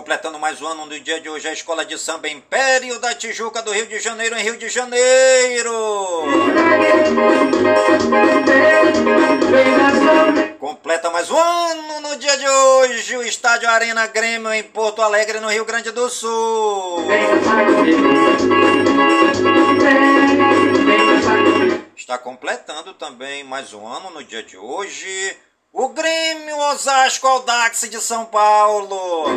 Completando 0.00 0.38
mais 0.38 0.62
um 0.62 0.66
ano 0.66 0.86
no 0.86 0.98
dia 0.98 1.20
de 1.20 1.28
hoje, 1.28 1.46
a 1.46 1.52
Escola 1.52 1.84
de 1.84 1.98
Samba 1.98 2.26
Império 2.26 2.98
da 3.00 3.14
Tijuca 3.14 3.60
do 3.60 3.70
Rio 3.70 3.86
de 3.86 4.00
Janeiro, 4.00 4.34
em 4.34 4.42
Rio 4.42 4.56
de 4.56 4.70
Janeiro. 4.70 5.70
Completa 10.58 11.10
mais 11.10 11.30
um 11.30 11.38
ano 11.38 12.00
no 12.00 12.16
dia 12.16 12.34
de 12.38 12.48
hoje, 12.48 13.18
o 13.18 13.22
Estádio 13.22 13.68
Arena 13.68 14.06
Grêmio 14.06 14.50
em 14.54 14.62
Porto 14.62 15.02
Alegre, 15.02 15.38
no 15.38 15.50
Rio 15.50 15.66
Grande 15.66 15.90
do 15.90 16.08
Sul. 16.08 17.06
Está 21.94 22.16
completando 22.16 22.94
também 22.94 23.44
mais 23.44 23.74
um 23.74 23.86
ano 23.86 24.08
no 24.08 24.24
dia 24.24 24.42
de 24.42 24.56
hoje. 24.56 25.36
O 25.72 25.90
Grêmio 25.90 26.58
Osasco 26.58 27.28
Audax 27.28 27.82
de 27.88 28.00
São 28.00 28.24
Paulo. 28.24 29.28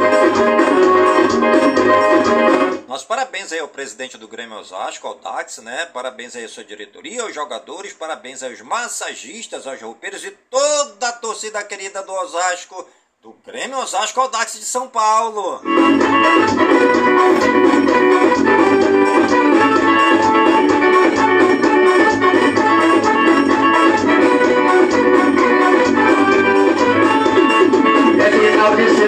Nosso 2.87 3.05
parabéns 3.05 3.51
aí 3.51 3.59
ao 3.59 3.67
presidente 3.67 4.17
do 4.17 4.27
Grêmio 4.27 4.57
Osasco, 4.57 5.07
Audax, 5.07 5.59
né? 5.59 5.85
Parabéns 5.93 6.35
aí 6.35 6.43
à 6.43 6.49
sua 6.49 6.63
diretoria, 6.63 7.21
aos 7.21 7.35
jogadores, 7.35 7.93
parabéns 7.93 8.41
aos 8.41 8.61
massagistas, 8.61 9.67
aos 9.67 9.79
roupeiros 9.79 10.23
e 10.25 10.31
toda 10.31 11.09
a 11.09 11.13
torcida 11.13 11.63
querida 11.63 12.01
do 12.01 12.11
Osasco, 12.11 12.83
do 13.21 13.33
Grêmio 13.45 13.77
Osasco 13.77 14.19
Audax 14.19 14.53
de 14.53 14.65
São 14.65 14.87
Paulo. 14.89 15.61
Tratada 28.63 29.03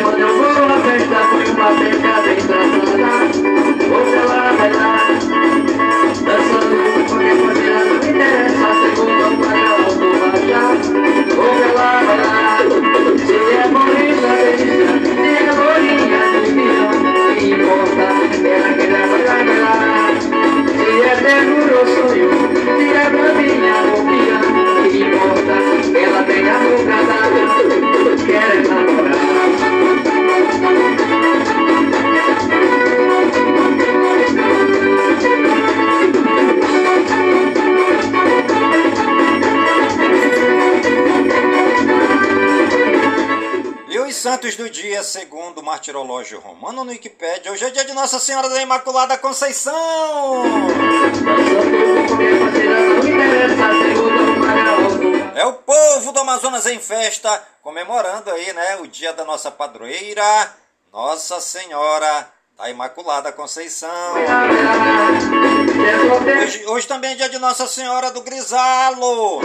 Vou 11.36 11.56
pra 11.56 11.74
lá 11.74 12.35
santos 44.46 44.56
do 44.58 44.70
dia, 44.70 45.02
segundo 45.02 45.60
o 45.60 45.64
martirológio 45.64 46.40
romano 46.40 46.84
no 46.84 46.92
Wikipédia, 46.92 47.52
hoje 47.52 47.66
é 47.66 47.70
dia 47.72 47.84
de 47.84 47.94
Nossa 47.94 48.20
Senhora 48.20 48.48
da 48.48 48.62
Imaculada 48.62 49.18
Conceição. 49.18 49.74
É 55.34 55.46
o 55.46 55.54
povo 55.54 56.12
do 56.12 56.20
Amazonas 56.20 56.68
em 56.68 56.80
festa, 56.80 57.44
comemorando 57.64 58.30
aí, 58.30 58.54
né, 58.54 58.76
o 58.78 58.88
dia 58.88 59.14
da 59.14 59.26
nossa 59.26 59.50
padroeira, 59.50 60.54
Nossa 60.94 61.42
Senhora 61.42 62.32
da 62.58 62.70
Imaculada 62.70 63.32
Conceição. 63.32 64.14
Hoje, 66.42 66.66
hoje, 66.66 66.88
também 66.88 67.12
é 67.12 67.16
dia 67.16 67.30
de 67.30 67.38
Nossa 67.38 67.68
Senhora 67.68 68.12
do 68.12 68.22
Grisalo. 68.22 69.42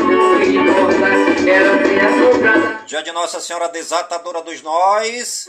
Dia 2.87 3.03
de 3.03 3.13
Nossa 3.13 3.41
Senhora 3.41 3.69
Desatadora 3.69 4.43
dos 4.43 4.63
Nós. 4.63 5.49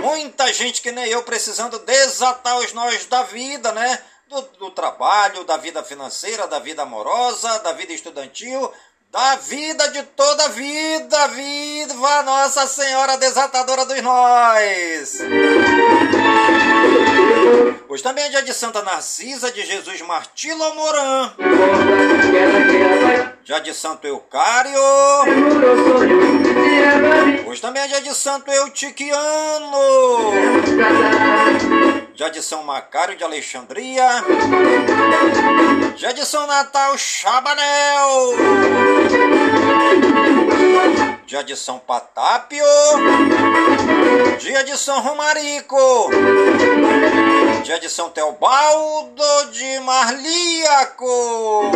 Muita 0.00 0.52
gente 0.52 0.80
que 0.80 0.92
nem 0.92 1.06
eu 1.06 1.22
precisando 1.22 1.78
desatar 1.80 2.58
os 2.58 2.72
nós 2.72 3.06
da 3.06 3.22
vida, 3.24 3.72
né? 3.72 3.98
Do, 4.28 4.40
do, 4.58 4.70
trabalho, 4.70 5.44
da 5.44 5.56
vida 5.56 5.82
financeira, 5.82 6.46
da 6.46 6.58
vida 6.58 6.82
amorosa, 6.82 7.58
da 7.58 7.72
vida 7.72 7.92
estudantil, 7.92 8.72
da 9.12 9.36
vida 9.36 9.88
de 9.88 10.02
toda 10.02 10.48
vida. 10.48 11.28
Viva 11.28 12.22
Nossa 12.22 12.66
Senhora 12.66 13.18
Desatadora 13.18 13.84
dos 13.84 14.00
Nós! 14.00 15.20
Hoje 17.88 18.02
também 18.02 18.24
é 18.24 18.30
dia 18.30 18.42
de 18.42 18.54
Santa 18.54 18.80
Narcisa, 18.82 19.52
de 19.52 19.66
Jesus 19.66 20.00
Martilo 20.00 20.74
Moran. 20.74 21.32
Dia 23.44 23.60
de 23.60 23.74
Santo 23.74 24.06
Eucário. 24.06 24.72
Hoje 27.46 27.60
também 27.60 27.82
é 27.82 27.88
dia 27.88 28.00
de 28.00 28.14
Santo 28.14 28.50
Eutiquiano. 28.50 30.32
Dia 32.22 32.30
de 32.30 32.40
São 32.40 32.62
Macário 32.62 33.16
de 33.16 33.24
Alexandria. 33.24 34.06
Dia 35.96 36.14
de 36.14 36.24
São 36.24 36.46
Natal 36.46 36.96
Chabanel. 36.96 38.36
Dia 41.26 41.42
de 41.42 41.56
São 41.56 41.80
Patápio. 41.80 42.64
Dia 44.38 44.62
de 44.62 44.78
São 44.78 45.00
Romarico. 45.00 46.10
Dia 47.64 47.80
de 47.80 47.90
São 47.90 48.08
Teobaldo 48.08 49.50
de 49.50 49.80
Marliaco. 49.80 51.72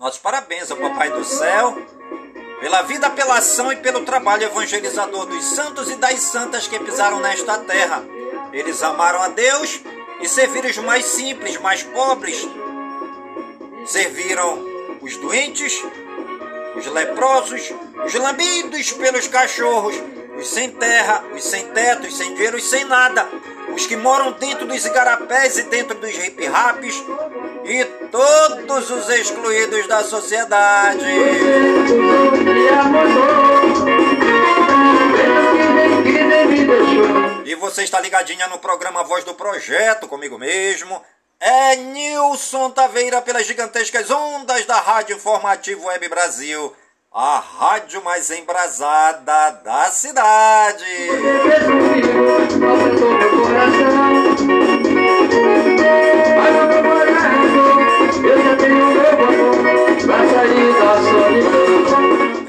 Nossos 0.00 0.18
parabéns 0.18 0.70
ao 0.70 0.78
Papai 0.78 1.10
do 1.10 1.22
Céu 1.22 1.76
pela 2.58 2.80
vida, 2.80 3.10
pela 3.10 3.36
ação 3.36 3.70
e 3.70 3.76
pelo 3.76 4.02
trabalho 4.02 4.44
evangelizador 4.44 5.26
dos 5.26 5.44
santos 5.44 5.90
e 5.90 5.96
das 5.96 6.20
santas 6.20 6.66
que 6.66 6.78
pisaram 6.78 7.20
nesta 7.20 7.58
terra. 7.58 8.02
Eles 8.50 8.82
amaram 8.82 9.20
a 9.20 9.28
Deus 9.28 9.78
e 10.22 10.26
serviram 10.26 10.70
os 10.70 10.78
mais 10.78 11.04
simples, 11.04 11.58
mais 11.58 11.82
pobres. 11.82 12.48
Serviram 13.84 14.64
os 15.02 15.18
doentes, 15.18 15.84
os 16.74 16.86
leprosos, 16.86 17.70
os 18.02 18.14
lambidos 18.14 18.92
pelos 18.92 19.28
cachorros, 19.28 19.96
os 20.40 20.48
sem 20.48 20.70
terra, 20.70 21.22
os 21.34 21.44
sem 21.44 21.66
teto, 21.68 22.06
os 22.06 22.16
sem 22.16 22.34
dinheiro, 22.34 22.56
os 22.56 22.64
sem 22.64 22.84
nada, 22.84 23.28
os 23.74 23.86
que 23.86 23.94
moram 23.94 24.32
dentro 24.32 24.66
dos 24.66 24.84
igarapés 24.86 25.58
e 25.58 25.64
dentro 25.64 25.94
dos 25.98 26.10
hip-raps 26.10 27.04
e 27.64 27.84
todos 28.10 28.90
os 28.90 29.08
excluídos 29.10 29.86
da 29.86 30.02
sociedade. 30.02 31.04
E 37.44 37.54
você 37.56 37.82
está 37.82 38.00
ligadinha 38.00 38.48
no 38.48 38.58
programa 38.58 39.04
Voz 39.04 39.22
do 39.24 39.34
Projeto, 39.34 40.08
comigo 40.08 40.38
mesmo. 40.38 41.02
É 41.38 41.76
Nilson 41.76 42.70
Taveira 42.70 43.20
pelas 43.20 43.46
gigantescas 43.46 44.10
ondas 44.10 44.64
da 44.64 44.78
Rádio 44.78 45.16
Informativo 45.16 45.86
Web 45.86 46.08
Brasil, 46.08 46.74
a 47.12 47.40
rádio 47.40 48.02
mais 48.04 48.30
embrasada 48.30 49.50
da 49.64 49.90
cidade. 49.90 50.84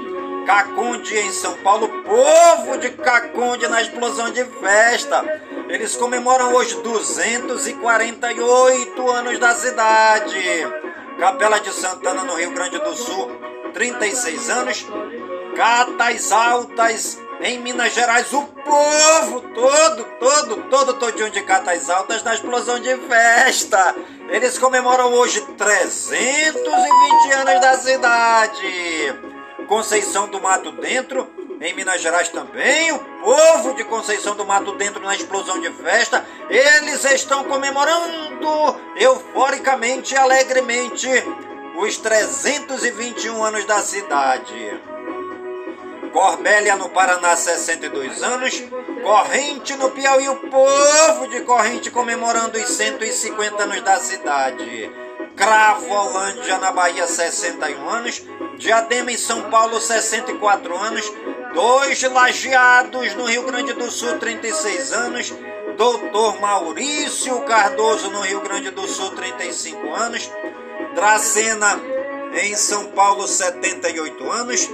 Caconde 0.47 1.17
em 1.17 1.33
São 1.33 1.55
Paulo, 1.59 1.89
povo 2.03 2.79
de 2.79 2.91
Caconde 2.91 3.69
na 3.69 3.83
explosão 3.83 4.31
de 4.31 4.45
festa. 4.45 5.41
Eles 5.69 5.97
comemoram 5.97 6.55
hoje 6.55 6.81
248 6.83 9.11
anos 9.11 9.39
da 9.39 9.55
cidade. 9.55 10.41
Capela 11.19 11.61
de 11.61 11.73
Santana 11.73 12.25
no 12.25 12.35
Rio 12.35 12.51
Grande 12.53 12.79
do 12.79 12.97
Sul, 12.97 13.31
36 13.73 14.51
anos. 14.51 14.87
Catas 15.55 16.33
Altas 16.33 17.19
em 17.41 17.59
Minas 17.59 17.95
Gerais, 17.95 18.33
o 18.33 18.43
povo 18.43 19.41
todo, 19.55 20.05
todo, 20.19 20.57
todo 20.69 20.95
todinho 20.95 21.31
de 21.31 21.43
Catas 21.43 21.89
Altas 21.89 22.23
na 22.23 22.35
explosão 22.35 22.79
de 22.79 22.95
festa. 22.97 23.95
Eles 24.29 24.59
comemoram 24.59 25.13
hoje 25.15 25.41
320 25.57 27.33
anos 27.33 27.61
da 27.61 27.79
cidade. 27.79 29.40
Conceição 29.71 30.27
do 30.27 30.41
Mato 30.41 30.73
Dentro, 30.73 31.31
em 31.61 31.73
Minas 31.75 32.01
Gerais 32.01 32.29
também, 32.29 32.91
o 32.91 32.99
povo 32.99 33.73
de 33.77 33.85
Conceição 33.85 34.35
do 34.35 34.45
Mato 34.45 34.73
Dentro 34.73 35.01
na 35.01 35.15
explosão 35.15 35.61
de 35.61 35.71
festa, 35.71 36.27
eles 36.49 37.05
estão 37.05 37.45
comemorando 37.45 38.49
euforicamente 38.97 40.13
e 40.13 40.17
alegremente 40.17 41.09
os 41.77 41.97
321 41.99 43.45
anos 43.45 43.65
da 43.65 43.81
cidade. 43.81 44.81
Corbélia 46.13 46.75
no 46.75 46.89
Paraná, 46.89 47.37
62 47.37 48.25
anos. 48.25 48.65
Corrente 49.05 49.77
no 49.77 49.91
Piauí, 49.91 50.29
o 50.29 50.37
povo 50.51 51.29
de 51.29 51.43
Corrente 51.43 51.93
comemorando 51.93 52.59
os 52.59 52.69
150 52.71 53.63
anos 53.63 53.81
da 53.83 54.01
cidade. 54.01 54.91
Cravolândia 55.37 56.59
na 56.59 56.73
Bahia, 56.73 57.07
61 57.07 57.89
anos. 57.89 58.23
Diadema 58.59 59.13
em 59.13 59.17
São 59.17 59.51
Paulo, 59.51 59.81
64 59.81 60.77
anos. 60.77 61.13
Dois 61.55 62.03
lajeados 62.03 63.15
no 63.15 63.25
Rio 63.25 63.45
Grande 63.45 63.73
do 63.73 63.91
Sul, 63.91 64.19
36 64.19 64.93
anos. 64.93 65.33
Doutor 65.77 66.41
Maurício 66.41 67.41
Cardoso 67.43 68.11
no 68.11 68.21
Rio 68.21 68.41
Grande 68.43 68.71
do 68.71 68.87
Sul, 68.87 69.11
35 69.11 69.95
anos. 69.95 70.31
Dracena 70.95 71.81
em 72.35 72.55
São 72.55 72.87
Paulo, 72.89 73.27
78 73.27 74.31
anos. 74.31 74.69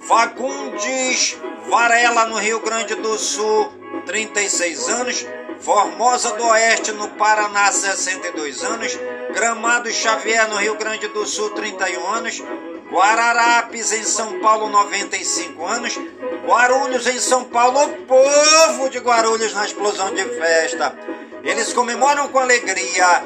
Fagundes 0.00 1.36
Varela, 1.68 2.26
no 2.26 2.36
Rio 2.36 2.60
Grande 2.60 2.94
do 2.94 3.18
Sul, 3.18 3.72
36 4.06 4.88
anos. 4.88 5.26
Formosa 5.60 6.32
do 6.32 6.44
Oeste, 6.46 6.92
no 6.92 7.08
Paraná, 7.10 7.70
62 7.72 8.64
anos. 8.64 8.98
Gramado 9.34 9.90
Xavier, 9.90 10.48
no 10.48 10.56
Rio 10.56 10.76
Grande 10.76 11.08
do 11.08 11.26
Sul, 11.26 11.50
31 11.50 12.06
anos. 12.06 12.42
Guararapes, 12.90 13.92
em 13.92 14.04
São 14.04 14.40
Paulo, 14.40 14.68
95 14.68 15.66
anos. 15.66 15.98
Guarulhos, 16.46 17.06
em 17.06 17.18
São 17.18 17.44
Paulo, 17.44 17.84
o 17.84 17.96
povo 18.06 18.88
de 18.88 18.98
Guarulhos 18.98 19.52
na 19.52 19.66
explosão 19.66 20.14
de 20.14 20.24
festa. 20.24 20.96
Eles 21.42 21.70
comemoram 21.72 22.28
com 22.28 22.38
alegria 22.38 23.22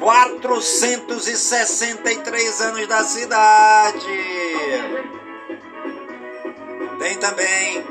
463 0.00 2.60
anos 2.60 2.86
da 2.86 3.02
cidade. 3.04 4.06
Tem 6.98 7.16
também. 7.16 7.82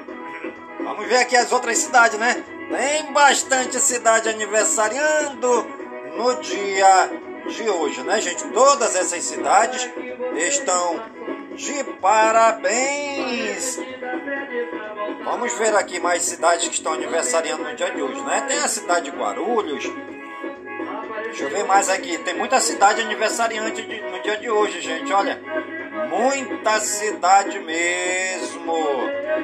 Vamos 0.83 1.07
ver 1.07 1.17
aqui 1.17 1.35
as 1.35 1.51
outras 1.51 1.79
cidades, 1.79 2.19
né? 2.19 2.43
Tem 2.69 3.11
bastante 3.13 3.79
cidade 3.79 4.29
aniversariando 4.29 5.63
no 6.15 6.35
dia 6.41 7.09
de 7.47 7.69
hoje, 7.69 8.03
né, 8.03 8.19
gente? 8.19 8.43
Todas 8.49 8.95
essas 8.95 9.23
cidades 9.23 9.89
estão 10.35 11.01
de 11.55 11.83
parabéns. 12.01 13.79
Vamos 15.23 15.53
ver 15.53 15.75
aqui 15.75 15.99
mais 15.99 16.23
cidades 16.23 16.67
que 16.67 16.75
estão 16.75 16.93
aniversariando 16.93 17.63
no 17.63 17.75
dia 17.75 17.89
de 17.91 18.01
hoje, 18.01 18.21
né? 18.21 18.41
Tem 18.47 18.59
a 18.59 18.67
cidade 18.67 19.09
de 19.11 19.17
Guarulhos. 19.17 19.83
Deixa 21.23 21.43
eu 21.43 21.49
ver 21.49 21.65
mais 21.65 21.89
aqui. 21.89 22.17
Tem 22.19 22.33
muita 22.33 22.59
cidade 22.59 23.01
aniversariante 23.01 23.81
no 23.81 24.21
dia 24.21 24.37
de 24.37 24.49
hoje, 24.49 24.81
gente. 24.81 25.11
Olha, 25.13 25.41
muita 26.09 26.79
cidade 26.79 27.59
mesmo. 27.59 28.73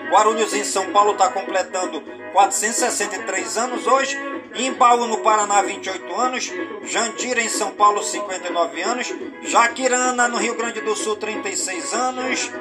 Guarulhos 0.09 0.53
em 0.53 0.63
São 0.63 0.91
Paulo 0.91 1.13
está 1.13 1.29
completando 1.29 2.01
463 2.33 3.57
anos 3.57 3.87
hoje. 3.87 4.17
Imbaú 4.55 5.07
no 5.07 5.17
Paraná 5.19 5.63
28 5.63 6.15
anos, 6.15 6.51
Jandira 6.83 7.41
em 7.41 7.49
São 7.49 7.71
Paulo 7.71 8.03
59 8.03 8.81
anos, 8.83 9.11
Jaquirana 9.41 10.27
no 10.27 10.37
Rio 10.37 10.55
Grande 10.55 10.79
do 10.79 10.95
Sul 10.95 11.15
36 11.15 11.91
anos, 11.91 12.51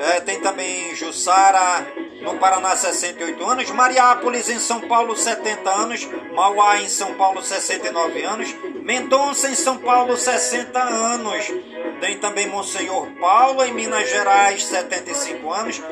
é, 0.00 0.20
tem 0.20 0.40
também 0.40 0.92
Jussara 0.96 1.86
no 2.24 2.38
Paraná 2.38 2.74
68 2.74 3.44
anos, 3.46 3.70
Mariápolis 3.70 4.48
em 4.48 4.58
São 4.58 4.80
Paulo 4.80 5.14
70 5.14 5.70
anos, 5.70 6.08
Mauá 6.34 6.80
em 6.80 6.88
São 6.88 7.14
Paulo 7.14 7.42
69 7.42 8.22
anos, 8.22 8.54
Mendonça 8.82 9.48
em 9.48 9.54
São 9.54 9.76
Paulo 9.78 10.16
60 10.16 10.78
anos, 10.82 11.52
tem 12.00 12.18
também 12.18 12.48
Monsenhor 12.48 13.06
Paulo 13.20 13.62
em 13.64 13.74
Minas 13.74 14.08
Gerais 14.08 14.64
75 14.64 15.52
anos, 15.52 15.82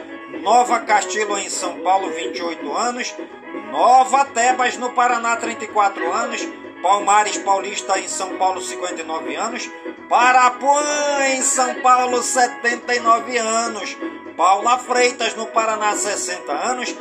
Nova 0.41 0.81
Castilho 0.81 1.37
em 1.39 1.51
São 1.51 1.81
Paulo 1.81 2.11
28 2.11 2.77
anos, 2.77 3.15
Nova 3.71 4.25
Tebas 4.25 4.77
no 4.79 4.91
Paraná 4.91 5.37
34 5.37 6.13
anos, 6.13 6.49
Palmares 6.83 7.39
Paulista 7.39 7.99
em 7.99 8.09
São 8.09 8.37
Paulo 8.37 8.61
59 8.61 9.37
anos, 9.37 9.71
Parapuã 10.09 11.27
em 11.29 11.43
São 11.43 11.77
Paulo 11.77 12.23
79 12.23 13.39
anos, 13.39 13.97
Paula 14.43 14.77
Freitas 14.77 15.37
no 15.37 15.47
Paraná 15.47 15.95
60 15.95 16.51
anos, 16.53 16.93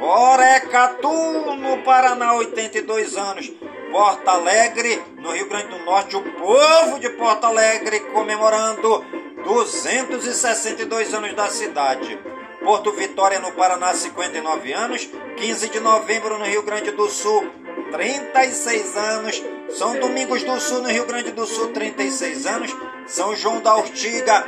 Porecatu 0.00 1.54
no 1.54 1.78
Paraná 1.84 2.34
82 2.34 3.16
anos, 3.16 3.52
Porto 3.92 4.28
Alegre 4.28 5.00
no 5.18 5.30
Rio 5.30 5.48
Grande 5.48 5.68
do 5.68 5.84
Norte, 5.84 6.16
o 6.16 6.22
povo 6.22 6.98
de 6.98 7.08
Porto 7.10 7.44
Alegre 7.44 8.00
comemorando 8.00 9.04
262 9.44 11.14
anos 11.14 11.34
da 11.34 11.46
cidade. 11.46 12.18
Porto 12.64 12.90
Vitória 12.90 13.38
no 13.38 13.52
Paraná, 13.52 13.94
59 13.94 14.72
anos. 14.72 15.08
15 15.36 15.68
de 15.68 15.78
novembro 15.78 16.36
no 16.36 16.46
Rio 16.46 16.64
Grande 16.64 16.90
do 16.90 17.08
Sul, 17.08 17.48
36 17.92 18.96
anos. 18.96 19.44
São 19.70 20.00
Domingos 20.00 20.42
do 20.42 20.60
Sul 20.60 20.82
no 20.82 20.88
Rio 20.88 21.06
Grande 21.06 21.30
do 21.30 21.46
Sul, 21.46 21.68
36 21.68 22.44
anos. 22.44 22.76
São 23.06 23.36
João 23.36 23.60
da 23.60 23.76
Ortiga 23.76 24.44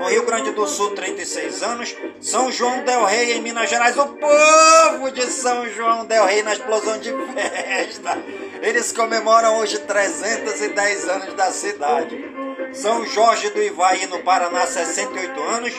no 0.00 0.08
Rio 0.08 0.24
Grande 0.24 0.50
do 0.52 0.66
Sul, 0.66 0.92
36 0.92 1.62
anos. 1.62 1.94
São 2.22 2.50
João 2.50 2.82
Del 2.84 3.04
Rei 3.04 3.34
em 3.34 3.42
Minas 3.42 3.68
Gerais. 3.68 3.98
O 3.98 4.06
povo 4.06 5.10
de 5.10 5.26
São 5.26 5.68
João 5.68 6.06
Del 6.06 6.24
Rei 6.24 6.42
na 6.42 6.54
explosão 6.54 6.98
de 6.98 7.12
festa. 7.34 8.18
Eles 8.62 8.92
comemoram 8.92 9.58
hoje 9.58 9.78
310 9.78 11.08
anos 11.08 11.34
da 11.34 11.52
cidade. 11.52 12.18
São 12.72 13.04
Jorge 13.06 13.50
do 13.50 13.62
Ivaí 13.62 14.06
no 14.06 14.20
Paraná, 14.20 14.66
68 14.66 15.42
anos. 15.42 15.74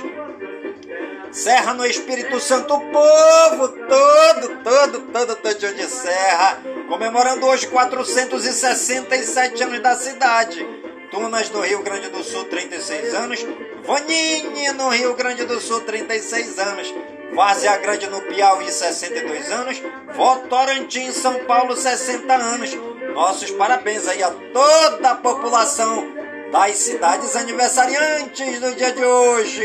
Serra 1.32 1.74
no 1.74 1.86
Espírito 1.86 2.40
Santo, 2.40 2.76
o 2.76 2.80
povo 2.92 3.70
todo, 3.70 4.64
todo, 4.64 5.00
todo, 5.14 5.36
todo 5.38 5.74
de 5.74 5.88
Serra, 5.88 6.62
comemorando 6.90 7.46
hoje 7.48 7.68
467 7.68 9.64
anos 9.64 9.80
da 9.80 9.96
cidade. 9.96 10.91
Tunas 11.12 11.50
no 11.50 11.60
Rio 11.60 11.84
Grande 11.84 12.08
do 12.08 12.24
Sul, 12.24 12.46
36 12.46 13.14
anos. 13.14 13.46
Vaninha 13.86 14.72
no 14.72 14.88
Rio 14.88 15.14
Grande 15.14 15.44
do 15.44 15.60
Sul, 15.60 15.82
36 15.82 16.58
anos. 16.58 16.94
Várzea 17.34 17.76
Grande 17.78 18.08
no 18.08 18.22
Piauí, 18.22 18.72
62 18.72 19.52
anos. 19.52 19.84
Votorantim, 20.16 21.12
São 21.12 21.44
Paulo, 21.44 21.76
60 21.76 22.34
anos. 22.34 22.78
Nossos 23.14 23.52
parabéns 23.52 24.08
aí 24.08 24.24
a 24.24 24.32
toda 24.32 25.12
a 25.12 25.16
população 25.16 26.16
das 26.50 26.78
cidades 26.78 27.36
aniversariantes 27.36 28.62
do 28.62 28.74
dia 28.74 28.94
de 28.94 29.04
hoje. 29.04 29.62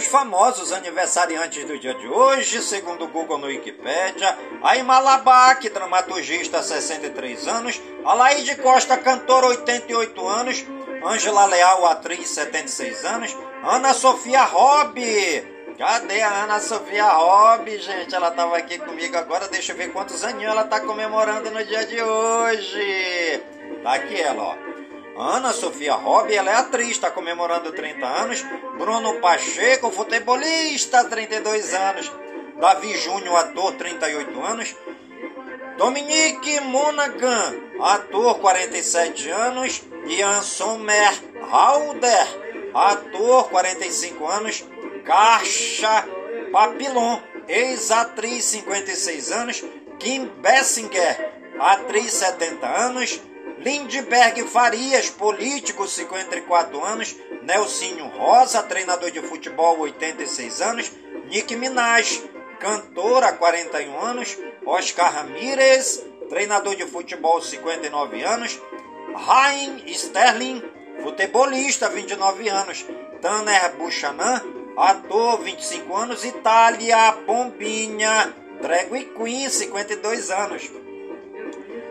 Os 0.00 0.06
famosos 0.06 0.72
aniversariantes 0.72 1.62
do 1.66 1.78
dia 1.78 1.92
de 1.92 2.08
hoje, 2.08 2.62
segundo 2.62 3.04
o 3.04 3.08
Google 3.08 3.36
no 3.36 3.48
Wikipedia, 3.48 4.34
a 4.62 4.74
Imalabac, 4.74 5.68
dramaturgista, 5.68 6.62
63 6.62 7.46
anos, 7.46 7.78
Alaide 8.02 8.56
Costa, 8.56 8.96
cantora, 8.96 9.48
88 9.48 10.26
anos, 10.26 10.64
Ângela 11.04 11.44
Leal, 11.44 11.86
atriz, 11.86 12.30
76 12.30 13.04
anos, 13.04 13.36
Ana 13.62 13.92
Sofia 13.92 14.42
Hobby. 14.42 15.49
Cadê 15.80 16.20
a 16.20 16.44
Ana 16.44 16.60
Sofia 16.60 17.06
Hobby, 17.06 17.78
gente? 17.78 18.14
Ela 18.14 18.28
estava 18.28 18.54
aqui 18.58 18.76
comigo 18.76 19.16
agora, 19.16 19.48
deixa 19.48 19.72
eu 19.72 19.76
ver 19.78 19.90
quantos 19.90 20.22
aninhos 20.22 20.52
ela 20.52 20.60
está 20.60 20.78
comemorando 20.80 21.50
no 21.50 21.64
dia 21.64 21.86
de 21.86 22.02
hoje. 22.02 23.42
Tá 23.82 23.94
aqui 23.94 24.20
ela, 24.20 24.42
ó. 24.42 24.56
Ana 25.16 25.54
Sofia 25.54 25.94
Robb, 25.94 26.30
ela 26.34 26.50
é 26.50 26.54
atriz, 26.56 26.90
está 26.90 27.10
comemorando 27.10 27.72
30 27.72 28.06
anos. 28.06 28.42
Bruno 28.76 29.20
Pacheco, 29.22 29.90
futebolista, 29.90 31.02
32 31.04 31.72
anos. 31.72 32.12
Davi 32.60 32.98
Júnior, 32.98 33.36
ator, 33.36 33.72
38 33.72 34.38
anos. 34.38 34.76
Dominique 35.78 36.60
Monaghan, 36.60 37.54
ator, 37.80 38.38
47 38.38 39.30
anos. 39.30 39.82
Ian 40.04 40.42
Sommer 40.42 41.10
Halder, 41.50 42.26
ator, 42.74 43.48
45 43.48 44.26
anos. 44.26 44.64
Caixa 45.10 46.06
Papillon, 46.52 47.20
ex-atriz, 47.48 48.44
56 48.44 49.32
anos. 49.32 49.64
Kim 49.98 50.30
Bessinger, 50.40 51.32
atriz, 51.58 52.12
70 52.12 52.64
anos. 52.64 53.20
Lindbergh 53.58 54.46
Farias, 54.46 55.10
político, 55.10 55.88
54 55.88 56.84
anos. 56.84 57.16
Nelsinho 57.42 58.06
Rosa, 58.10 58.62
treinador 58.62 59.10
de 59.10 59.20
futebol, 59.20 59.80
86 59.80 60.60
anos. 60.60 60.92
Nick 61.26 61.56
Minaj, 61.56 62.22
cantora, 62.60 63.32
41 63.32 64.00
anos. 64.00 64.38
Oscar 64.64 65.12
Ramírez, 65.12 66.04
treinador 66.28 66.76
de 66.76 66.86
futebol, 66.86 67.42
59 67.42 68.24
anos. 68.24 68.60
Ryan 69.08 69.82
Sterling, 69.88 70.62
futebolista, 71.02 71.88
29 71.88 72.48
anos. 72.48 72.86
Tanner 73.20 73.74
Buchanan, 73.76 74.59
ator, 74.76 75.42
25 75.42 75.96
anos. 75.96 76.24
Itália 76.24 77.12
Pombinha, 77.26 78.34
drag 78.60 79.04
queen, 79.16 79.48
52 79.48 80.30
anos. 80.30 80.70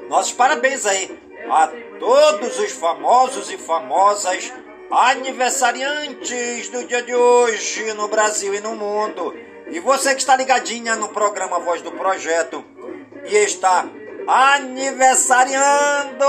Nossos 0.10 0.34
parabéns 0.34 0.86
aí 0.86 1.20
a 1.50 1.70
todos 2.00 2.60
os 2.60 2.72
famosos 2.72 3.52
e 3.52 3.58
famosas 3.58 4.52
aniversariantes 4.92 6.70
do 6.70 6.84
dia 6.86 7.04
de 7.04 7.14
hoje 7.14 7.94
no 7.94 8.08
Brasil 8.08 8.54
e 8.56 8.60
no 8.60 8.76
mundo. 8.76 9.36
E 9.72 9.80
você 9.80 10.16
que 10.16 10.22
está 10.22 10.36
ligadinha 10.36 10.96
no 10.96 11.10
programa 11.10 11.60
Voz 11.60 11.82
do 11.82 11.92
Projeto 11.92 12.66
e 13.26 13.36
está 13.36 13.88
aniversariando, 14.28 16.26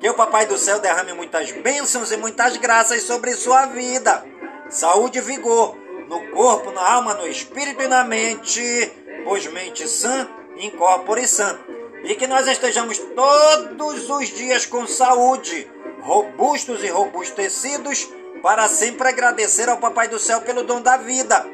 que 0.00 0.10
o 0.10 0.14
Papai 0.14 0.46
do 0.46 0.58
Céu 0.58 0.80
derrame 0.80 1.12
muitas 1.12 1.52
bênçãos 1.52 2.10
e 2.10 2.16
muitas 2.16 2.56
graças 2.56 3.02
sobre 3.04 3.34
sua 3.34 3.66
vida. 3.66 4.24
Saúde 4.68 5.18
e 5.18 5.22
vigor 5.22 5.76
no 6.08 6.30
corpo, 6.30 6.70
na 6.70 6.94
alma, 6.94 7.14
no 7.14 7.26
espírito 7.26 7.82
e 7.82 7.88
na 7.88 8.04
mente, 8.04 8.92
pois 9.24 9.46
mente 9.46 9.88
sã, 9.88 10.28
incorpore 10.56 11.26
sã. 11.26 11.58
E 12.04 12.14
que 12.14 12.26
nós 12.26 12.46
estejamos 12.46 12.98
todos 12.98 14.08
os 14.08 14.28
dias 14.28 14.66
com 14.66 14.86
saúde, 14.86 15.68
robustos 16.00 16.82
e 16.84 16.88
robustecidos, 16.88 18.08
para 18.42 18.68
sempre 18.68 19.08
agradecer 19.08 19.68
ao 19.68 19.78
Papai 19.78 20.08
do 20.08 20.18
Céu 20.18 20.40
pelo 20.42 20.62
dom 20.62 20.80
da 20.80 20.96
vida, 20.96 21.44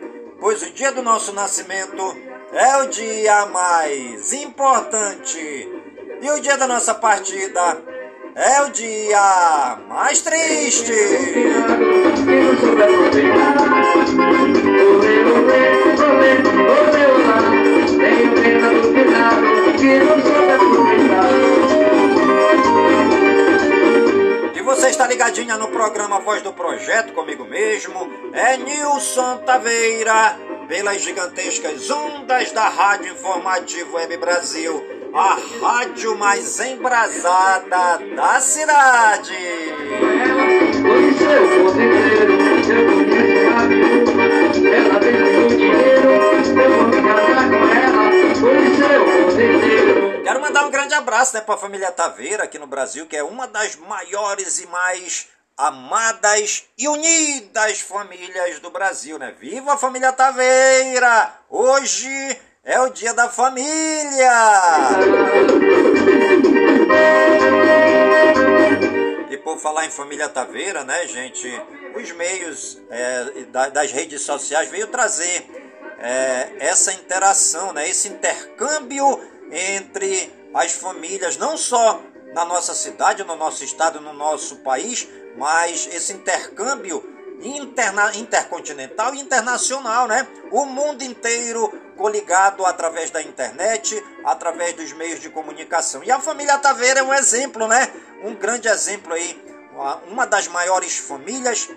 pois 0.41 0.63
o 0.63 0.71
dia 0.71 0.93
do 0.93 1.03
nosso 1.03 1.33
nascimento 1.33 2.17
é 2.53 2.77
o 2.79 2.87
dia 2.87 3.47
mais 3.47 4.33
importante 4.33 5.69
e 6.21 6.31
o 6.31 6.41
dia 6.41 6.59
da 6.59 6.67
nossa 6.67 6.95
partida 6.95 7.92
é 8.35 8.63
o 8.63 8.71
dia 8.71 9.79
mais 9.89 10.21
triste. 10.23 10.93
E 24.55 24.61
você 24.63 24.89
está 24.89 25.07
ligadinha 25.07 25.57
no 25.57 25.69
programa 25.69 26.21
Voz 26.21 26.43
do 26.43 26.53
Projeto 26.53 27.13
comigo 27.13 27.45
mesmo, 27.45 28.11
é 28.33 28.57
Nilson 28.57 29.39
Taveira, 29.39 30.39
pelas 30.69 31.03
gigantescas 31.03 31.91
ondas 31.91 32.51
da 32.53 32.69
Rádio 32.69 33.13
Informativo 33.13 33.97
Web 33.97 34.17
Brasil 34.17 35.02
a 35.15 35.39
rádio 35.61 36.17
mais 36.17 36.59
embrasada 36.61 37.99
da 38.17 38.41
cidade. 38.41 39.37
Quero 50.25 50.41
mandar 50.41 50.67
um 50.67 50.71
grande 50.71 50.95
abraço 50.95 51.35
né, 51.35 51.43
para 51.43 51.55
a 51.55 51.59
família 51.59 51.93
Taveira 51.93 52.45
aqui 52.45 52.59
no 52.59 52.67
Brasil, 52.67 53.07
que 53.07 53.17
é 53.17 53.23
uma 53.23 53.47
das 53.47 53.77
maiores 53.77 54.61
e 54.61 54.67
mais 54.67 55.29
amadas 55.57 56.65
e 56.79 56.89
unidas 56.89 57.81
famílias 57.81 58.59
do 58.61 58.71
Brasil, 58.71 59.19
né? 59.19 59.35
Viva 59.39 59.75
a 59.75 59.79
família 59.79 60.11
Taveira! 60.13 61.35
Hoje 61.51 62.39
é 62.65 62.81
o 62.81 62.89
dia 62.91 63.13
da 63.13 63.29
família! 63.29 64.33
E 69.31 69.37
por 69.39 69.59
falar 69.59 69.87
em 69.87 69.91
família 69.91 70.29
Taveira, 70.29 70.85
né, 70.85 71.07
gente? 71.07 71.49
Os 71.97 72.11
meios 72.13 72.81
é, 72.89 73.69
das 73.71 73.91
redes 73.91 74.23
sociais 74.23 74.69
veio 74.71 74.87
trazer 74.87 75.45
é, 75.99 76.53
essa 76.61 76.93
interação, 76.93 77.73
né, 77.73 77.89
esse 77.89 78.09
intercâmbio 78.09 79.21
entre 79.51 80.33
as 80.55 80.73
famílias, 80.73 81.37
não 81.37 81.57
só 81.57 82.01
na 82.33 82.45
nossa 82.45 82.75
cidade, 82.75 83.25
no 83.25 83.37
nosso 83.37 83.63
estado, 83.65 84.01
no 84.01 84.13
nosso 84.13 84.57
país, 84.57 85.07
mas 85.37 85.89
esse 85.93 86.13
intercâmbio 86.13 87.13
interna, 87.43 88.15
intercontinental 88.17 89.15
e 89.15 89.21
internacional, 89.21 90.07
né? 90.07 90.27
O 90.51 90.65
mundo 90.65 91.03
inteiro 91.03 91.82
coligado 91.93 92.65
através 92.67 93.11
da 93.11 93.23
internet, 93.23 94.03
através 94.25 94.75
dos 94.75 94.93
meios 94.93 95.21
de 95.21 95.31
comunicação. 95.31 96.03
E 96.05 96.11
a 96.11 96.21
família 96.21 96.59
Taveira 96.59 97.01
é 97.01 97.03
um 97.03 97.15
exemplo, 97.15 97.67
né? 97.69 97.93
Um 98.23 98.35
grande 98.35 98.69
exemplo 98.69 99.13
aí, 99.13 99.41
uma, 100.09 100.27
das 100.27 100.49
maiores 100.49 100.99
famílias, 100.99 101.69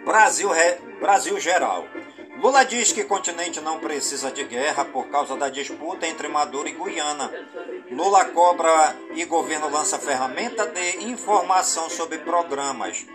Brasil, 0.06 0.50
Brasil 1.00 1.40
geral. 1.40 1.86
Lula 2.38 2.66
diz 2.66 2.92
que 2.92 3.04
continente 3.04 3.62
não 3.62 3.80
precisa 3.80 4.32
de 4.32 4.44
guerra 4.44 4.84
por 4.84 5.08
causa 5.10 5.36
da 5.36 5.48
disputa 5.48 6.08
entre 6.08 6.28
Maduro 6.28 6.68
e 6.68 6.72
Guiana. 6.72 7.32
Lula 7.92 8.26
cobra 8.26 8.96
e 9.14 9.24
governo 9.26 9.70
lança 9.70 10.00
ferramenta 10.00 10.66
de 10.66 11.06
informação 11.06 11.88
sobre 11.88 12.18
programas. 12.18 13.06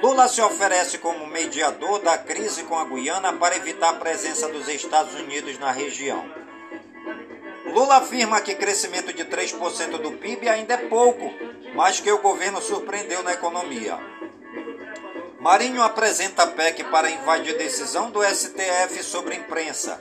Lula 0.00 0.28
se 0.28 0.40
oferece 0.40 0.98
como 0.98 1.26
mediador 1.26 1.98
da 1.98 2.16
crise 2.16 2.62
com 2.64 2.78
a 2.78 2.84
Guiana 2.84 3.32
para 3.32 3.56
evitar 3.56 3.90
a 3.90 3.94
presença 3.94 4.48
dos 4.48 4.68
Estados 4.68 5.14
Unidos 5.14 5.58
na 5.58 5.72
região. 5.72 6.24
Lula 7.66 7.96
afirma 7.96 8.40
que 8.40 8.54
crescimento 8.54 9.12
de 9.12 9.24
3% 9.24 9.98
do 9.98 10.12
PIB 10.12 10.48
ainda 10.48 10.74
é 10.74 10.88
pouco, 10.88 11.32
mas 11.74 11.98
que 12.00 12.12
o 12.12 12.22
governo 12.22 12.62
surpreendeu 12.62 13.24
na 13.24 13.32
economia. 13.32 13.98
Marinho 15.40 15.82
apresenta 15.82 16.48
PEC 16.48 16.82
para 16.84 17.10
invadir 17.10 17.56
decisão 17.56 18.10
do 18.10 18.20
STF 18.24 19.02
sobre 19.04 19.36
imprensa. 19.36 20.00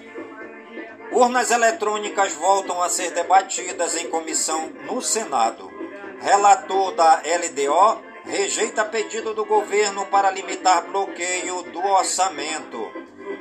Urnas 1.11 1.51
eletrônicas 1.51 2.33
voltam 2.33 2.81
a 2.81 2.89
ser 2.89 3.11
debatidas 3.11 3.95
em 3.95 4.09
comissão 4.09 4.69
no 4.85 4.99
Senado. 4.99 5.71
Relator 6.19 6.91
da 6.93 7.21
LDO 7.21 8.01
rejeita 8.25 8.83
pedido 8.83 9.35
do 9.35 9.45
governo 9.45 10.07
para 10.07 10.31
limitar 10.31 10.87
bloqueio 10.87 11.61
do 11.71 11.85
orçamento. 11.85 12.91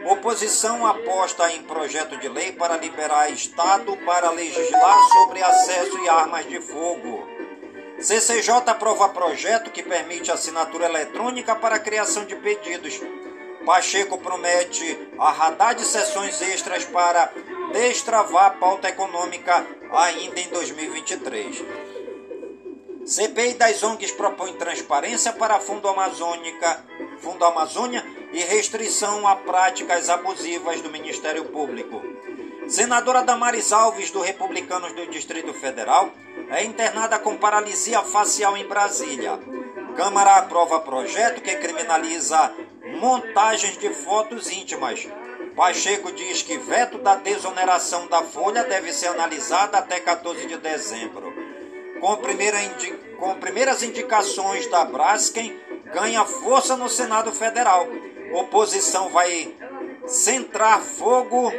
Oposição 0.05 0.87
aposta 0.87 1.51
em 1.53 1.63
projeto 1.63 2.19
de 2.19 2.29
lei 2.29 2.53
para 2.53 2.77
liberar 2.77 3.31
Estado 3.33 3.97
para 4.05 4.31
legislar 4.31 4.99
sobre 5.09 5.43
acesso 5.43 5.99
e 5.99 6.09
armas 6.11 6.47
de 6.47 6.61
fogo. 6.61 7.26
CCJ 7.99 8.51
aprova 8.69 9.09
projeto 9.09 9.71
que 9.71 9.83
permite 9.83 10.31
assinatura 10.31 10.85
eletrônica 10.85 11.57
para 11.57 11.77
a 11.77 11.81
criação 11.81 12.27
de 12.27 12.37
pedidos. 12.37 13.01
Pacheco 13.65 14.19
promete 14.19 15.09
a 15.19 15.31
Haddad 15.31 15.83
sessões 15.83 16.41
extras 16.43 16.85
para 16.85 17.33
destravar 17.73 18.47
a 18.47 18.51
pauta 18.51 18.89
econômica 18.89 19.67
ainda 19.91 20.39
em 20.39 20.49
2023. 20.51 21.65
CPI 23.07 23.55
das 23.55 23.83
ONGs 23.83 24.13
propõe 24.13 24.53
transparência 24.55 25.33
para 25.33 25.61
Fundo 25.61 25.89
Amazônica, 25.89 26.85
Fundo 27.19 27.45
Amazônia 27.45 28.05
e 28.33 28.41
restrição 28.41 29.27
a 29.27 29.37
práticas 29.37 30.11
abusivas 30.11 30.81
do 30.81 30.91
Ministério 30.91 31.45
Público. 31.47 32.03
Senadora 32.69 33.23
Damares 33.23 33.73
Alves, 33.73 34.11
do 34.11 34.21
Republicanos 34.21 34.93
do 34.93 35.07
Distrito 35.07 35.55
Federal, 35.55 36.11
é 36.51 36.65
internada 36.65 37.17
com 37.17 37.37
paralisia 37.37 38.03
facial 38.03 38.57
em 38.57 38.67
Brasília. 38.67 39.39
Câmara 39.97 40.37
aprova 40.37 40.81
projeto 40.81 41.41
que 41.41 41.55
criminaliza 41.57 42.53
montagens 43.01 43.79
de 43.79 43.89
fotos 43.91 44.51
íntimas. 44.51 45.07
Pacheco 45.55 46.11
diz 46.11 46.43
que 46.43 46.59
veto 46.59 46.99
da 46.99 47.15
desoneração 47.15 48.09
da 48.09 48.23
folha 48.23 48.65
deve 48.65 48.93
ser 48.93 49.07
analisada 49.07 49.79
até 49.79 50.01
14 50.01 50.47
de 50.47 50.59
dezembro. 50.59 51.33
Com, 52.01 52.17
primeira 52.17 52.61
indi... 52.63 52.93
com 53.19 53.35
primeiras 53.37 53.83
indicações 53.83 54.67
da 54.67 54.85
Braskem, 54.85 55.57
ganha 55.95 56.25
força 56.25 56.77
no 56.77 56.89
Senado 56.89 57.31
Federal. 57.31 57.87
Oposição 58.35 59.09
vai 59.09 59.55
centrar 60.07 60.81
fogo 60.81 61.51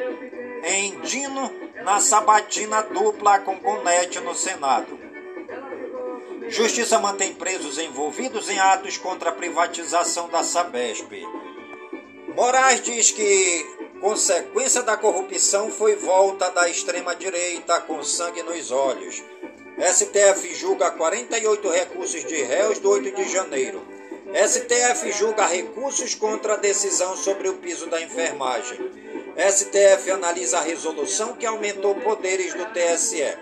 em 0.64 1.00
Dino 1.02 1.52
na 1.84 2.00
sabatina 2.00 2.82
dupla 2.84 3.40
com 3.40 3.58
Bonete 3.60 4.20
no 4.20 4.36
Senado. 4.36 5.00
Justiça 6.50 7.00
mantém 7.00 7.34
presos 7.34 7.78
envolvidos 7.78 8.50
em 8.50 8.58
atos 8.58 8.98
contra 8.98 9.30
a 9.30 9.34
privatização 9.34 10.30
da 10.30 10.44
Sabesp. 10.44 11.12
Moraes 12.36 12.82
diz 12.82 13.12
que 13.12 13.66
consequência 14.00 14.82
da 14.84 14.96
corrupção 14.96 15.72
foi 15.72 15.96
volta 15.96 16.50
da 16.52 16.70
extrema-direita 16.70 17.82
com 17.82 18.04
sangue 18.04 18.44
nos 18.44 18.72
olhos. 18.72 19.24
STF 19.80 20.56
julga 20.56 20.92
48 20.92 21.70
recursos 21.70 22.26
de 22.26 22.42
réus 22.44 22.80
do 22.80 22.90
8 22.90 23.12
de 23.16 23.30
janeiro. 23.30 23.86
STF 24.34 25.12
julga 25.12 25.46
recursos 25.46 26.16
contra 26.16 26.54
a 26.54 26.58
decisão 26.58 27.16
sobre 27.16 27.48
o 27.48 27.56
piso 27.56 27.88
da 27.88 28.02
enfermagem. 28.02 29.07
STF 29.38 30.10
analisa 30.12 30.58
a 30.58 30.62
resolução 30.62 31.34
que 31.34 31.46
aumentou 31.46 31.94
poderes 31.94 32.56
do 32.56 32.66
TSE. 32.66 33.38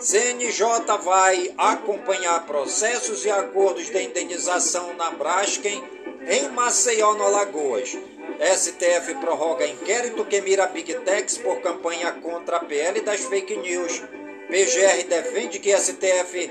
CNJ 0.00 0.62
vai 1.00 1.54
acompanhar 1.56 2.44
processos 2.44 3.24
e 3.24 3.30
acordos 3.30 3.88
de 3.88 4.02
indenização 4.02 4.94
na 4.94 5.10
Braskem 5.10 5.82
em 6.28 6.48
Maceió, 6.48 7.14
no 7.14 7.24
Alagoas. 7.24 7.96
STF 8.40 9.14
prorroga 9.20 9.66
inquérito 9.66 10.24
que 10.24 10.40
mira 10.40 10.66
Big 10.66 10.92
Techs 11.00 11.38
por 11.38 11.60
campanha 11.60 12.10
contra 12.12 12.56
a 12.56 12.64
PL 12.64 13.00
das 13.02 13.20
fake 13.20 13.56
news. 13.56 14.02
PGR 14.48 15.06
defende 15.08 15.60
que 15.60 15.76
STF 15.76 16.50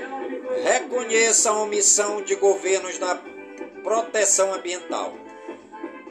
reconheça 0.63 1.49
a 1.49 1.61
omissão 1.61 2.21
de 2.21 2.35
governos 2.35 2.99
na 2.99 3.19
proteção 3.83 4.53
ambiental. 4.53 5.26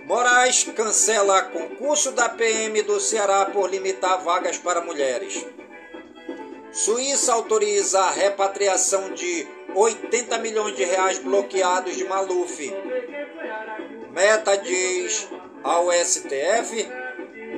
Moraes 0.06 0.62
cancela 0.62 1.42
concurso 1.42 2.12
da 2.12 2.28
PM 2.28 2.80
do 2.82 3.00
Ceará 3.00 3.46
por 3.46 3.68
limitar 3.68 4.22
vagas 4.22 4.56
para 4.56 4.80
mulheres. 4.80 5.44
Suíça 6.70 7.32
autoriza 7.32 7.98
a 7.98 8.10
repatriação 8.12 9.12
de 9.14 9.48
80 9.74 10.38
milhões 10.38 10.76
de 10.76 10.84
reais 10.84 11.18
bloqueados 11.18 11.96
de 11.96 12.04
Maluf. 12.04 12.72
Meta 14.12 14.56
diz 14.56 15.28
ao 15.64 15.90
STF 15.90 16.88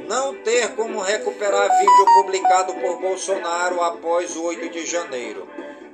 não 0.09 0.35
ter 0.37 0.75
como 0.75 1.01
recuperar 1.01 1.69
vídeo 1.79 2.05
publicado 2.15 2.73
por 2.77 2.99
Bolsonaro 2.99 3.83
após 3.83 4.35
o 4.37 4.45
8 4.45 4.71
de 4.71 4.87
janeiro. 4.87 5.47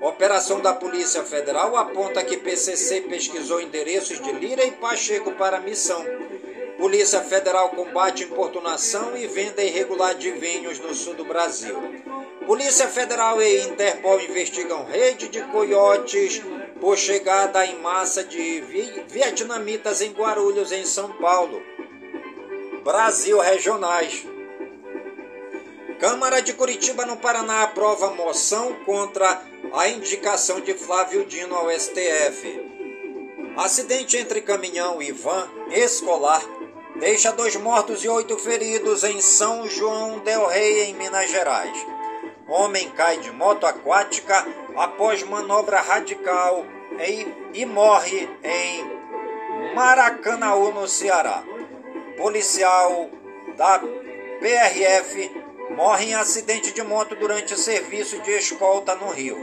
Operação 0.05 0.61
da 0.61 0.75
Polícia 0.75 1.25
Federal 1.25 1.75
aponta 1.79 2.23
que 2.23 2.37
PCC 2.37 3.01
pesquisou 3.09 3.59
endereços 3.59 4.21
de 4.21 4.33
Lira 4.33 4.63
e 4.63 4.71
Pacheco 4.71 5.33
para 5.33 5.61
missão. 5.61 6.05
Polícia 6.77 7.23
Federal 7.23 7.71
combate 7.71 8.25
importunação 8.25 9.17
e 9.17 9.27
venda 9.27 9.63
irregular 9.63 10.15
de 10.15 10.31
vinhos 10.33 10.79
no 10.79 10.95
sul 10.95 11.15
do 11.15 11.25
Brasil. 11.25 11.75
Polícia 12.45 12.87
Federal 12.87 13.41
e 13.41 13.63
Interpol 13.63 14.21
investigam 14.21 14.85
rede 14.85 15.29
de 15.29 15.41
coiotes 15.45 16.43
por 16.83 16.99
chegada 16.99 17.65
em 17.65 17.81
massa 17.81 18.23
de 18.23 18.61
vietnamitas 19.09 20.03
em 20.03 20.13
Guarulhos, 20.13 20.71
em 20.71 20.85
São 20.85 21.15
Paulo. 21.15 21.63
Brasil 22.85 23.39
Regionais. 23.39 24.27
Câmara 25.99 26.43
de 26.43 26.53
Curitiba, 26.53 27.07
no 27.07 27.17
Paraná, 27.17 27.63
aprova 27.63 28.11
moção 28.11 28.75
contra 28.85 29.54
a 29.73 29.89
indicação 29.89 30.61
de 30.61 30.75
Flávio 30.75 31.25
Dino 31.25 31.55
ao 31.55 31.71
STF. 31.71 32.71
Acidente 33.57 34.17
entre 34.17 34.41
caminhão 34.41 35.01
e 35.01 35.13
van 35.13 35.49
escolar 35.71 36.43
deixa 36.97 37.33
dois 37.33 37.57
mortos 37.57 38.05
e 38.05 38.09
oito 38.09 38.37
feridos 38.39 39.05
em 39.05 39.21
São 39.21 39.69
João 39.69 40.19
del 40.21 40.47
Rei, 40.47 40.85
em 40.85 40.95
Minas 40.95 41.31
Gerais. 41.31 41.77
Homem 42.49 42.91
cai 42.91 43.19
de 43.19 43.31
moto 43.31 43.67
aquática 43.67 44.47
após 44.77 45.23
manobra 45.23 45.81
radical 45.81 46.65
e, 46.99 47.61
e 47.61 47.67
morre 47.67 48.29
em 48.43 49.75
Maracanaú, 49.75 50.73
no 50.73 50.87
Ceará. 50.87 51.43
Policial 52.17 53.09
da 53.57 53.81
PRF 54.41 55.44
morre 55.75 56.07
em 56.07 56.15
acidente 56.15 56.73
de 56.73 56.83
moto 56.83 57.15
durante 57.17 57.59
serviço 57.59 58.21
de 58.21 58.31
escolta 58.33 58.95
no 58.95 59.11
Rio. 59.11 59.37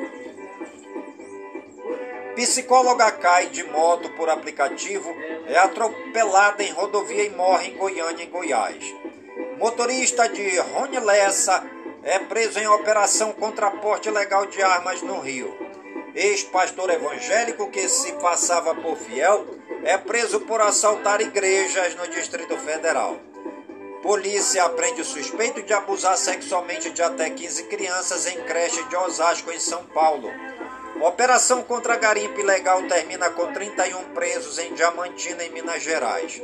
Psicóloga 2.36 3.11
cai 3.11 3.47
de 3.47 3.63
moto 3.63 4.09
por 4.11 4.29
aplicativo, 4.29 5.13
é 5.45 5.57
atropelada 5.57 6.63
em 6.63 6.71
rodovia 6.71 7.25
e 7.25 7.29
morre 7.29 7.69
em 7.69 7.77
Goiânia, 7.77 8.23
em 8.23 8.29
Goiás. 8.29 8.84
Motorista 9.57 10.27
de 10.29 10.57
Rony 10.59 10.99
Lessa 10.99 11.63
é 12.03 12.17
preso 12.19 12.59
em 12.59 12.67
operação 12.67 13.34
contra 13.34 13.69
porte 13.69 14.07
ilegal 14.07 14.45
de 14.45 14.61
armas 14.61 15.01
no 15.01 15.19
Rio. 15.19 15.55
Ex-pastor 16.15 16.89
evangélico 16.89 17.69
que 17.69 17.88
se 17.88 18.13
passava 18.13 18.73
por 18.73 18.97
fiel 18.97 19.45
é 19.84 19.97
preso 19.97 20.39
por 20.41 20.61
assaltar 20.61 21.21
igrejas 21.21 21.95
no 21.95 22.07
Distrito 22.07 22.57
Federal. 22.57 23.17
Polícia 24.01 24.63
aprende 24.63 25.03
suspeito 25.03 25.61
de 25.61 25.73
abusar 25.73 26.17
sexualmente 26.17 26.89
de 26.89 27.03
até 27.03 27.29
15 27.29 27.63
crianças 27.65 28.25
em 28.25 28.41
creche 28.45 28.83
de 28.85 28.95
Osasco, 28.95 29.51
em 29.51 29.59
São 29.59 29.85
Paulo. 29.85 30.27
Operação 30.99 31.61
contra 31.61 31.95
garimpo 31.97 32.39
ilegal 32.39 32.81
termina 32.87 33.29
com 33.29 33.53
31 33.53 34.05
presos 34.13 34.57
em 34.57 34.73
Diamantina, 34.73 35.43
em 35.43 35.51
Minas 35.51 35.83
Gerais. 35.83 36.41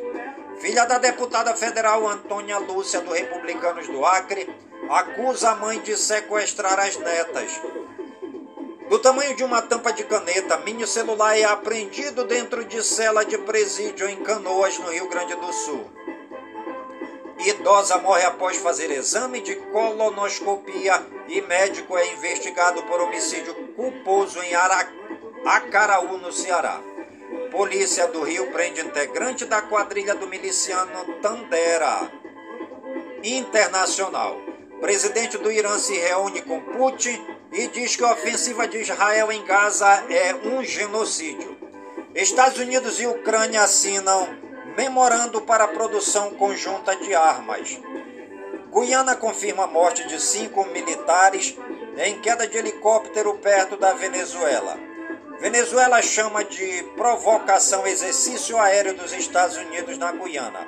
Filha 0.60 0.86
da 0.86 1.00
deputada 1.00 1.56
federal 1.56 2.08
Antônia 2.08 2.60
Lúcia, 2.60 3.02
do 3.02 3.12
Republicanos 3.12 3.88
do 3.88 4.06
Acre, 4.06 4.48
acusa 4.90 5.50
a 5.50 5.56
mãe 5.56 5.80
de 5.80 5.98
sequestrar 5.98 6.80
as 6.80 6.96
netas. 6.98 7.60
Do 8.88 9.00
tamanho 9.00 9.36
de 9.36 9.44
uma 9.44 9.64
tampa 9.64 9.92
de 9.92 10.04
caneta, 10.04 10.58
mini 10.58 10.86
celular 10.86 11.38
é 11.38 11.44
apreendido 11.44 12.24
dentro 12.24 12.64
de 12.64 12.84
cela 12.84 13.26
de 13.26 13.38
presídio 13.40 14.08
em 14.08 14.24
Canoas, 14.24 14.78
no 14.78 14.92
Rio 14.92 15.10
Grande 15.10 15.36
do 15.36 15.52
Sul. 15.52 16.17
Idosa 17.40 18.00
morre 18.00 18.26
após 18.26 18.58
fazer 18.58 18.90
exame 18.90 19.42
de 19.42 19.56
colonoscopia 19.56 21.06
e 21.28 21.42
médico 21.42 21.96
é 21.98 22.14
investigado 22.14 22.82
por 22.84 23.00
homicídio 23.00 23.54
culposo 23.76 24.42
em 24.42 24.56
Ara... 24.56 24.88
Acaraú, 25.46 26.18
no 26.18 26.32
Ceará. 26.32 26.82
Polícia 27.52 28.08
do 28.08 28.24
Rio 28.24 28.52
prende 28.52 28.82
integrante 28.82 29.46
da 29.46 29.62
quadrilha 29.62 30.16
do 30.16 30.28
miliciano 30.28 31.20
Tandera. 31.22 32.12
Internacional. 33.24 34.38
Presidente 34.82 35.38
do 35.38 35.52
Irã 35.52 35.78
se 35.78 35.98
reúne 35.98 36.42
com 36.42 36.60
Putin 36.60 37.24
e 37.52 37.68
diz 37.68 37.96
que 37.96 38.04
a 38.04 38.12
ofensiva 38.12 38.68
de 38.68 38.80
Israel 38.80 39.32
em 39.32 39.44
Gaza 39.46 40.06
é 40.10 40.36
um 40.36 40.64
genocídio. 40.64 41.58
Estados 42.14 42.60
Unidos 42.60 43.00
e 43.00 43.06
Ucrânia 43.06 43.62
assinam 43.62 44.28
memorando 44.78 45.42
para 45.42 45.64
a 45.64 45.68
produção 45.68 46.36
conjunta 46.36 46.96
de 46.96 47.16
armas. 47.16 47.80
Guiana 48.72 49.16
confirma 49.16 49.64
a 49.64 49.68
morte 49.68 50.08
de 50.08 50.22
cinco 50.22 50.64
militares 50.66 51.58
em 51.98 52.20
queda 52.22 52.48
de 52.48 52.60
helicóptero 52.60 53.34
perto 53.40 53.76
da 53.76 53.94
Venezuela. 53.94 54.78
Venezuela 55.40 56.00
chama 56.04 56.44
de 56.44 56.84
provocação 56.96 57.88
exercício 57.88 58.56
aéreo 58.60 58.94
dos 58.94 59.12
Estados 59.14 59.58
Unidos 59.58 59.98
na 59.98 60.12
Guiana. 60.12 60.68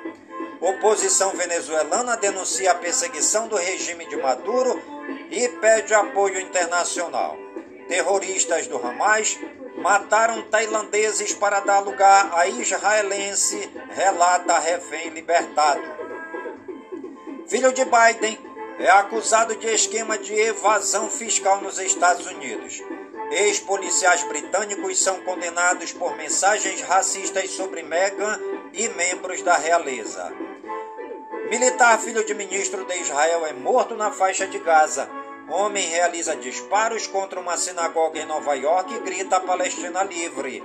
Oposição 0.60 1.30
venezuelana 1.30 2.16
denuncia 2.16 2.72
a 2.72 2.74
perseguição 2.74 3.46
do 3.46 3.56
regime 3.56 4.08
de 4.08 4.16
Maduro 4.16 4.82
e 5.30 5.48
pede 5.60 5.94
apoio 5.94 6.40
internacional. 6.40 7.36
Terroristas 7.86 8.66
do 8.66 8.76
Hamas 8.76 9.38
mataram 9.80 10.42
tailandeses 10.42 11.32
para 11.34 11.60
dar 11.60 11.80
lugar 11.80 12.30
a 12.34 12.46
israelense, 12.46 13.70
relata 13.90 14.58
refém 14.58 15.08
libertado. 15.08 15.82
Filho 17.48 17.72
de 17.72 17.84
Biden 17.84 18.38
é 18.78 18.90
acusado 18.90 19.56
de 19.56 19.66
esquema 19.66 20.16
de 20.18 20.34
evasão 20.34 21.10
fiscal 21.10 21.60
nos 21.60 21.78
Estados 21.78 22.26
Unidos. 22.26 22.82
Ex-policiais 23.30 24.22
britânicos 24.24 24.98
são 25.02 25.20
condenados 25.22 25.92
por 25.92 26.16
mensagens 26.16 26.80
racistas 26.82 27.50
sobre 27.50 27.82
Meghan 27.82 28.38
e 28.72 28.88
membros 28.88 29.40
da 29.42 29.56
realeza. 29.56 30.32
Militar 31.48 31.98
filho 31.98 32.24
de 32.24 32.34
ministro 32.34 32.84
de 32.84 32.96
Israel 32.98 33.46
é 33.46 33.52
morto 33.52 33.94
na 33.94 34.12
faixa 34.12 34.46
de 34.46 34.58
Gaza 34.58 35.08
Homem 35.50 35.84
realiza 35.88 36.36
disparos 36.36 37.08
contra 37.08 37.40
uma 37.40 37.56
sinagoga 37.56 38.20
em 38.20 38.24
Nova 38.24 38.54
York 38.54 38.94
e 38.94 39.00
grita 39.00 39.40
Palestina 39.40 40.04
livre. 40.04 40.62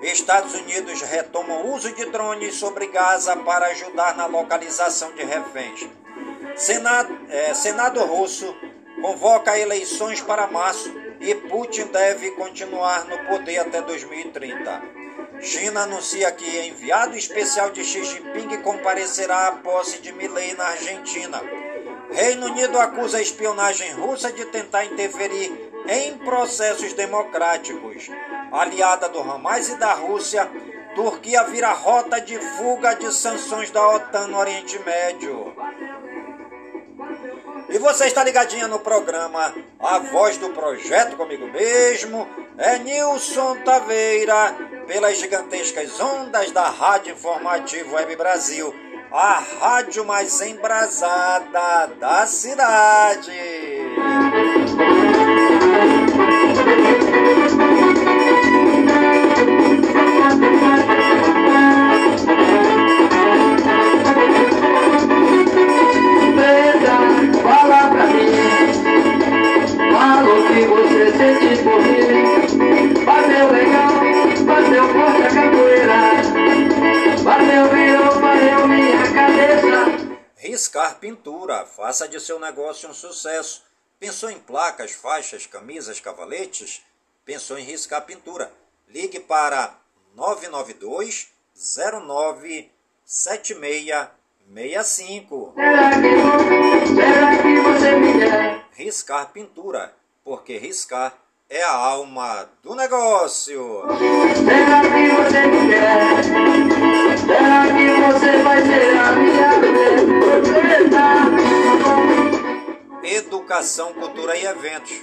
Estados 0.00 0.54
Unidos 0.54 1.02
retomam 1.02 1.62
o 1.62 1.74
uso 1.74 1.92
de 1.92 2.04
drones 2.04 2.54
sobre 2.54 2.86
Gaza 2.86 3.36
para 3.38 3.66
ajudar 3.66 4.16
na 4.16 4.26
localização 4.26 5.12
de 5.12 5.24
reféns. 5.24 5.88
Senado, 6.54 7.18
é, 7.28 7.52
Senado 7.52 8.00
russo 8.04 8.54
convoca 9.02 9.58
eleições 9.58 10.20
para 10.20 10.46
março 10.46 10.88
e 11.20 11.34
Putin 11.34 11.86
deve 11.86 12.30
continuar 12.32 13.06
no 13.06 13.18
poder 13.26 13.58
até 13.58 13.82
2030. 13.82 14.82
China 15.40 15.82
anuncia 15.82 16.30
que 16.30 16.68
enviado 16.68 17.16
especial 17.16 17.70
de 17.70 17.84
Xi 17.84 18.04
Jinping 18.04 18.62
comparecerá 18.62 19.48
à 19.48 19.52
posse 19.52 20.00
de 20.00 20.12
Milley 20.12 20.54
na 20.54 20.66
Argentina. 20.68 21.42
Reino 22.10 22.46
Unido 22.46 22.78
acusa 22.78 23.18
a 23.18 23.22
espionagem 23.22 23.92
russa 23.92 24.32
de 24.32 24.44
tentar 24.46 24.84
interferir 24.84 25.70
em 25.86 26.16
processos 26.18 26.92
democráticos. 26.92 28.08
Aliada 28.50 29.08
do 29.08 29.20
Hamas 29.20 29.68
e 29.68 29.76
da 29.76 29.92
Rússia, 29.92 30.50
Turquia 30.94 31.44
vira 31.44 31.72
rota 31.72 32.20
de 32.20 32.38
fuga 32.38 32.94
de 32.94 33.12
sanções 33.12 33.70
da 33.70 33.86
OTAN 33.88 34.28
no 34.28 34.38
Oriente 34.38 34.78
Médio. 34.80 35.54
E 37.68 37.78
você 37.78 38.06
está 38.06 38.24
ligadinha 38.24 38.66
no 38.66 38.80
programa 38.80 39.54
A 39.78 39.98
Voz 39.98 40.38
do 40.38 40.48
Projeto 40.50 41.16
comigo 41.16 41.46
mesmo, 41.48 42.26
é 42.56 42.78
Nilson 42.78 43.56
Taveira, 43.62 44.56
pelas 44.86 45.18
gigantescas 45.18 46.00
ondas 46.00 46.50
da 46.50 46.68
Rádio 46.68 47.12
Informativo 47.12 47.94
Web 47.94 48.16
Brasil 48.16 48.74
a 49.12 49.42
rádio 49.60 50.04
mais 50.04 50.40
embrasada 50.40 51.86
da 51.98 52.26
cidade. 52.26 53.32
Negócio 82.78 82.88
um 82.88 82.94
sucesso. 82.94 83.64
Pensou 83.98 84.30
em 84.30 84.38
placas, 84.38 84.92
faixas, 84.92 85.44
camisas, 85.46 85.98
cavaletes? 85.98 86.80
Pensou 87.24 87.58
em 87.58 87.64
riscar 87.64 88.06
pintura? 88.06 88.52
Ligue 88.88 89.18
para 89.18 89.74
992 90.14 91.32
09 92.06 92.70
7665. 93.04 95.54
Riscar 98.72 99.32
pintura, 99.32 99.92
porque 100.22 100.56
riscar 100.56 101.18
é 101.50 101.64
a 101.64 101.74
alma 101.74 102.48
do 102.62 102.76
negócio. 102.76 103.82
Será 104.36 104.82
que 104.82 105.08
você 105.10 105.46
me 105.46 105.68
quer? 105.68 106.22
Será 107.26 107.66
que 107.66 108.00
você 108.00 108.42
vai 108.42 108.62
ser 108.62 108.96
a 108.96 109.12
minha 109.12 109.58
mulher? 109.58 109.98
Educação, 113.10 113.94
cultura 113.94 114.36
e 114.36 114.44
eventos. 114.44 115.00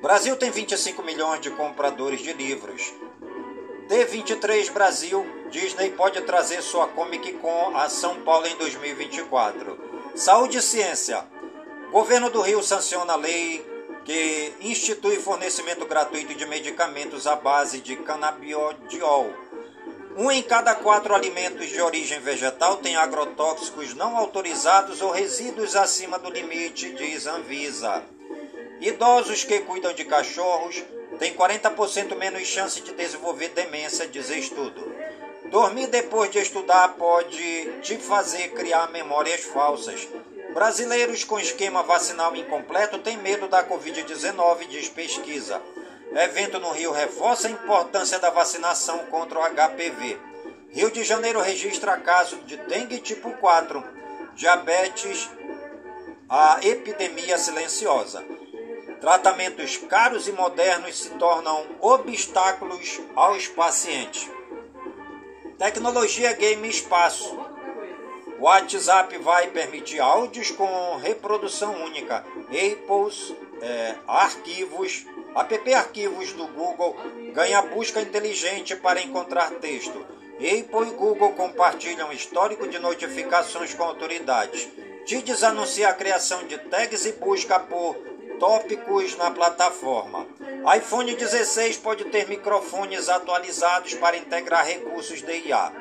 Brasil 0.00 0.36
tem 0.36 0.52
25 0.52 1.02
milhões 1.02 1.40
de 1.40 1.50
compradores 1.50 2.20
de 2.20 2.32
livros. 2.32 2.94
D23 3.88 4.70
Brasil, 4.70 5.26
Disney 5.50 5.90
pode 5.90 6.20
trazer 6.20 6.62
sua 6.62 6.86
Comic 6.86 7.32
Con 7.34 7.76
a 7.76 7.88
São 7.88 8.20
Paulo 8.20 8.46
em 8.46 8.54
2024. 8.54 9.76
Saúde 10.14 10.58
e 10.58 10.62
ciência. 10.62 11.26
Governo 11.90 12.30
do 12.30 12.40
Rio 12.40 12.62
sanciona 12.62 13.14
a 13.14 13.16
lei 13.16 13.66
que 14.04 14.54
institui 14.60 15.16
fornecimento 15.16 15.86
gratuito 15.86 16.36
de 16.36 16.46
medicamentos 16.46 17.26
à 17.26 17.34
base 17.34 17.80
de 17.80 17.96
canabidiol. 17.96 19.34
Um 20.18 20.30
em 20.30 20.42
cada 20.42 20.74
quatro 20.74 21.14
alimentos 21.14 21.68
de 21.68 21.78
origem 21.78 22.18
vegetal 22.20 22.78
tem 22.78 22.96
agrotóxicos 22.96 23.94
não 23.94 24.16
autorizados 24.16 25.02
ou 25.02 25.10
resíduos 25.10 25.76
acima 25.76 26.18
do 26.18 26.30
limite, 26.30 26.90
diz 26.94 27.26
Anvisa. 27.26 28.02
Idosos 28.80 29.44
que 29.44 29.60
cuidam 29.60 29.92
de 29.92 30.06
cachorros 30.06 30.82
têm 31.18 31.34
40% 31.34 32.16
menos 32.16 32.48
chance 32.48 32.80
de 32.80 32.92
desenvolver 32.92 33.50
demência, 33.50 34.08
diz 34.08 34.30
estudo. 34.30 34.90
Dormir 35.50 35.88
depois 35.88 36.30
de 36.30 36.38
estudar 36.38 36.94
pode 36.94 37.80
te 37.82 37.98
fazer 37.98 38.48
criar 38.54 38.90
memórias 38.90 39.42
falsas. 39.42 40.08
Brasileiros 40.54 41.24
com 41.24 41.38
esquema 41.38 41.82
vacinal 41.82 42.34
incompleto 42.34 42.96
têm 43.00 43.18
medo 43.18 43.48
da 43.48 43.68
Covid-19, 43.68 44.66
diz 44.68 44.88
pesquisa. 44.88 45.60
Evento 46.12 46.58
no 46.58 46.70
Rio 46.72 46.92
reforça 46.92 47.48
a 47.48 47.50
importância 47.50 48.18
da 48.18 48.30
vacinação 48.30 48.98
contra 49.06 49.38
o 49.38 49.42
HPV. 49.42 50.18
Rio 50.70 50.90
de 50.90 51.02
Janeiro 51.04 51.40
registra 51.40 51.96
caso 51.98 52.36
de 52.46 52.56
dengue 52.56 52.98
tipo 52.98 53.30
4. 53.32 53.82
Diabetes, 54.34 55.30
a 56.28 56.58
epidemia 56.62 57.38
silenciosa. 57.38 58.24
Tratamentos 59.00 59.76
caros 59.76 60.26
e 60.26 60.32
modernos 60.32 60.98
se 60.98 61.10
tornam 61.10 61.66
obstáculos 61.80 63.00
aos 63.14 63.46
pacientes. 63.48 64.30
Tecnologia 65.58 66.32
Game 66.32 66.68
Espaço. 66.68 67.38
WhatsApp 68.38 69.16
vai 69.18 69.48
permitir 69.48 70.00
áudios 70.00 70.50
com 70.50 70.96
reprodução 70.96 71.82
única. 71.84 72.24
Apple's 72.48 73.34
é, 73.62 73.94
arquivos, 74.06 75.06
app 75.40 75.74
arquivos 75.74 76.32
do 76.32 76.46
Google 76.48 76.96
ganha 77.32 77.62
busca 77.62 78.00
inteligente 78.00 78.74
para 78.76 79.00
encontrar 79.02 79.50
texto. 79.52 80.04
Apple 80.36 80.88
e 80.88 80.94
Google 80.94 81.32
compartilham 81.32 82.12
histórico 82.12 82.68
de 82.68 82.78
notificações 82.78 83.74
com 83.74 83.84
autoridades. 83.84 84.68
Tides 85.06 85.42
anuncia 85.42 85.88
a 85.88 85.94
criação 85.94 86.46
de 86.46 86.58
tags 86.58 87.06
e 87.06 87.12
busca 87.12 87.58
por 87.60 87.96
tópicos 88.38 89.16
na 89.16 89.30
plataforma. 89.30 90.26
iPhone 90.76 91.14
16 91.14 91.78
pode 91.78 92.04
ter 92.06 92.28
microfones 92.28 93.08
atualizados 93.08 93.94
para 93.94 94.16
integrar 94.16 94.66
recursos 94.66 95.22
de 95.22 95.48
IA. 95.48 95.72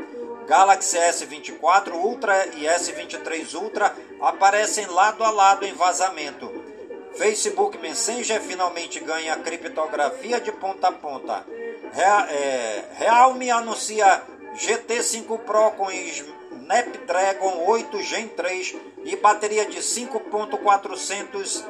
Galaxy 0.48 0.98
S24 0.98 1.94
Ultra 1.94 2.46
e 2.56 2.66
S23 2.66 3.56
Ultra 3.56 3.96
aparecem 4.22 4.86
lado 4.88 5.24
a 5.24 5.32
lado 5.32 5.66
em 5.66 5.74
vazamento. 5.74 6.75
Facebook 7.18 7.78
Messenger 7.78 8.42
finalmente 8.42 9.00
ganha 9.00 9.36
criptografia 9.38 10.40
de 10.40 10.52
ponta 10.52 10.90
a 10.90 10.92
ponta. 10.92 11.46
Real, 11.94 12.26
é, 12.26 12.86
Realme 12.98 13.50
anuncia 13.50 14.22
GT5 14.56 15.40
Pro 15.40 15.72
com 15.72 15.90
Snapdragon 15.92 17.64
8 17.68 18.02
Gen 18.02 18.28
3 18.30 18.76
e 19.06 19.16
bateria 19.16 19.66
de 19.66 19.80
5.400 19.80 21.64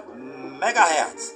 MHz. 0.60 1.36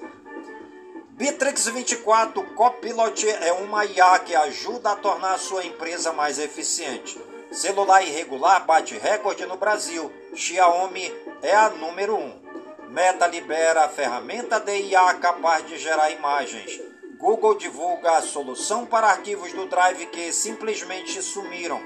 Bitrix 1.12 1.68
24 1.68 2.42
Copilot 2.56 3.30
é 3.30 3.52
uma 3.52 3.86
IA 3.86 4.20
que 4.20 4.34
ajuda 4.36 4.92
a 4.92 4.96
tornar 4.96 5.34
a 5.34 5.38
sua 5.38 5.66
empresa 5.66 6.14
mais 6.14 6.40
eficiente. 6.40 7.20
Celular 7.52 8.02
irregular 8.04 8.66
bate 8.66 8.98
recorde 8.98 9.46
no 9.46 9.58
Brasil. 9.58 10.12
Xiaomi 10.34 11.14
é 11.42 11.54
a 11.54 11.70
número 11.72 12.16
1. 12.16 12.59
Meta 12.90 13.28
libera 13.28 13.86
a 13.86 13.88
ferramenta 13.88 14.60
de 14.60 14.76
IA 14.76 15.14
capaz 15.14 15.64
de 15.68 15.78
gerar 15.78 16.10
imagens. 16.10 16.82
Google 17.20 17.54
divulga 17.54 18.18
a 18.18 18.22
solução 18.22 18.84
para 18.84 19.10
arquivos 19.10 19.54
do 19.54 19.68
Drive 19.68 20.08
que 20.08 20.34
simplesmente 20.34 21.22
sumiram. 21.22 21.80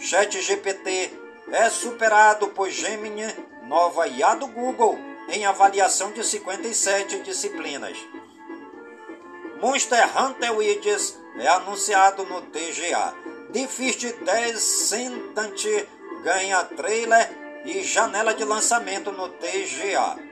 ChatGPT 0.00 1.16
é 1.52 1.70
superado 1.70 2.48
por 2.48 2.68
Gemini, 2.68 3.32
nova 3.62 4.08
IA 4.08 4.34
do 4.34 4.48
Google, 4.48 4.98
em 5.28 5.46
avaliação 5.46 6.10
de 6.10 6.24
57 6.24 7.20
disciplinas. 7.20 7.96
Monster 9.60 10.04
Hunter 10.20 10.56
Widgets 10.56 11.20
é 11.38 11.46
anunciado 11.46 12.24
no 12.24 12.42
TGA. 12.42 13.14
The 13.52 13.68
First 13.68 14.06
Descendant 14.24 15.86
ganha 16.24 16.64
trailer 16.64 17.30
e 17.64 17.84
janela 17.84 18.34
de 18.34 18.42
lançamento 18.42 19.12
no 19.12 19.28
TGA. 19.28 20.31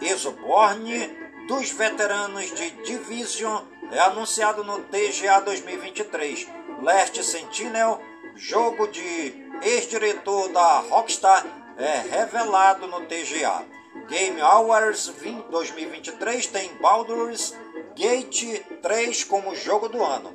Exoborn 0.00 1.16
dos 1.48 1.70
veteranos 1.70 2.52
de 2.54 2.70
Division 2.82 3.62
é 3.90 3.98
anunciado 4.00 4.64
no 4.64 4.80
TGA 4.80 5.40
2023. 5.40 6.46
Last 6.82 7.22
Sentinel, 7.24 8.00
jogo 8.34 8.86
de 8.88 9.34
ex-diretor 9.62 10.48
da 10.48 10.80
Rockstar, 10.80 11.44
é 11.78 11.98
revelado 12.10 12.86
no 12.86 13.06
TGA. 13.06 13.64
Game 14.08 14.40
Awards 14.40 15.12
2023 15.50 16.46
tem 16.48 16.74
Baldur's 16.76 17.54
Gate 17.96 18.62
3 18.82 19.24
como 19.24 19.54
jogo 19.54 19.88
do 19.88 20.02
ano. 20.04 20.34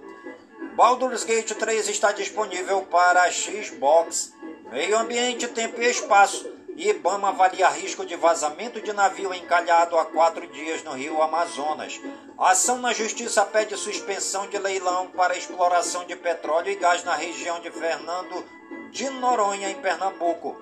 Baldur's 0.76 1.24
Gate 1.24 1.54
3 1.54 1.90
está 1.90 2.12
disponível 2.12 2.82
para 2.84 3.32
Xbox. 3.32 4.34
Meio 4.72 4.98
Ambiente, 4.98 5.48
Tempo 5.50 5.82
e 5.82 5.90
Espaço. 5.90 6.61
IBAMA 6.76 7.30
avalia 7.30 7.68
risco 7.70 8.06
de 8.06 8.16
vazamento 8.16 8.82
de 8.82 8.94
navio 8.94 9.34
encalhado 9.34 9.98
há 9.98 10.06
quatro 10.06 10.48
dias 10.48 10.84
no 10.84 10.94
rio 10.94 11.22
Amazonas. 11.22 12.00
A 12.38 12.52
ação 12.52 12.80
na 12.80 12.94
Justiça 12.94 13.46
pede 13.46 13.76
suspensão 13.76 14.48
de 14.48 14.58
leilão 14.58 15.08
para 15.08 15.38
exploração 15.38 16.06
de 16.06 16.16
petróleo 16.16 16.72
e 16.72 16.76
gás 16.76 17.04
na 17.04 17.14
região 17.14 17.60
de 17.60 17.70
Fernando 17.72 18.46
de 18.90 19.10
Noronha, 19.10 19.70
em 19.70 19.76
Pernambuco. 19.76 20.58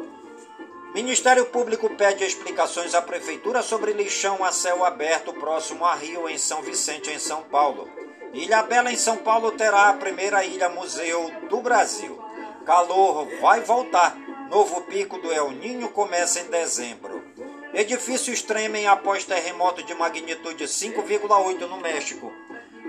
Ministério 0.93 1.45
Público 1.45 1.89
pede 1.91 2.23
explicações 2.23 2.95
à 2.95 3.01
Prefeitura 3.01 3.61
sobre 3.61 3.93
lixão 3.93 4.43
a 4.43 4.51
céu 4.51 4.83
aberto 4.83 5.31
próximo 5.33 5.85
a 5.85 5.93
Rio, 5.93 6.27
em 6.27 6.37
São 6.37 6.63
Vicente, 6.63 7.11
em 7.11 7.19
São 7.19 7.43
Paulo. 7.43 7.87
Ilha 8.33 8.63
Bela 8.63 8.91
em 8.91 8.97
São 8.97 9.17
Paulo 9.17 9.51
terá 9.51 9.89
a 9.89 9.93
primeira 9.93 10.43
ilha 10.43 10.69
museu 10.69 11.31
do 11.49 11.61
Brasil. 11.61 12.19
Calor 12.65 13.27
vai 13.39 13.61
voltar. 13.61 14.15
Novo 14.49 14.81
pico 14.81 15.19
do 15.19 15.31
El 15.31 15.51
Ninho 15.51 15.89
começa 15.89 16.39
em 16.39 16.45
dezembro. 16.45 17.23
Edifícios 17.71 18.41
tremem 18.41 18.87
após 18.87 19.23
terremoto 19.23 19.83
de 19.83 19.93
magnitude 19.93 20.63
5,8 20.63 21.67
no 21.67 21.77
México. 21.77 22.33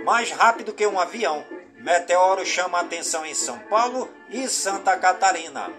Mais 0.02 0.30
rápido 0.30 0.72
que 0.72 0.86
um 0.86 0.98
avião. 0.98 1.44
Meteoro 1.76 2.46
chama 2.46 2.80
atenção 2.80 3.26
em 3.26 3.34
São 3.34 3.58
Paulo 3.58 4.08
e 4.30 4.48
Santa 4.48 4.96
Catarina. 4.96 5.70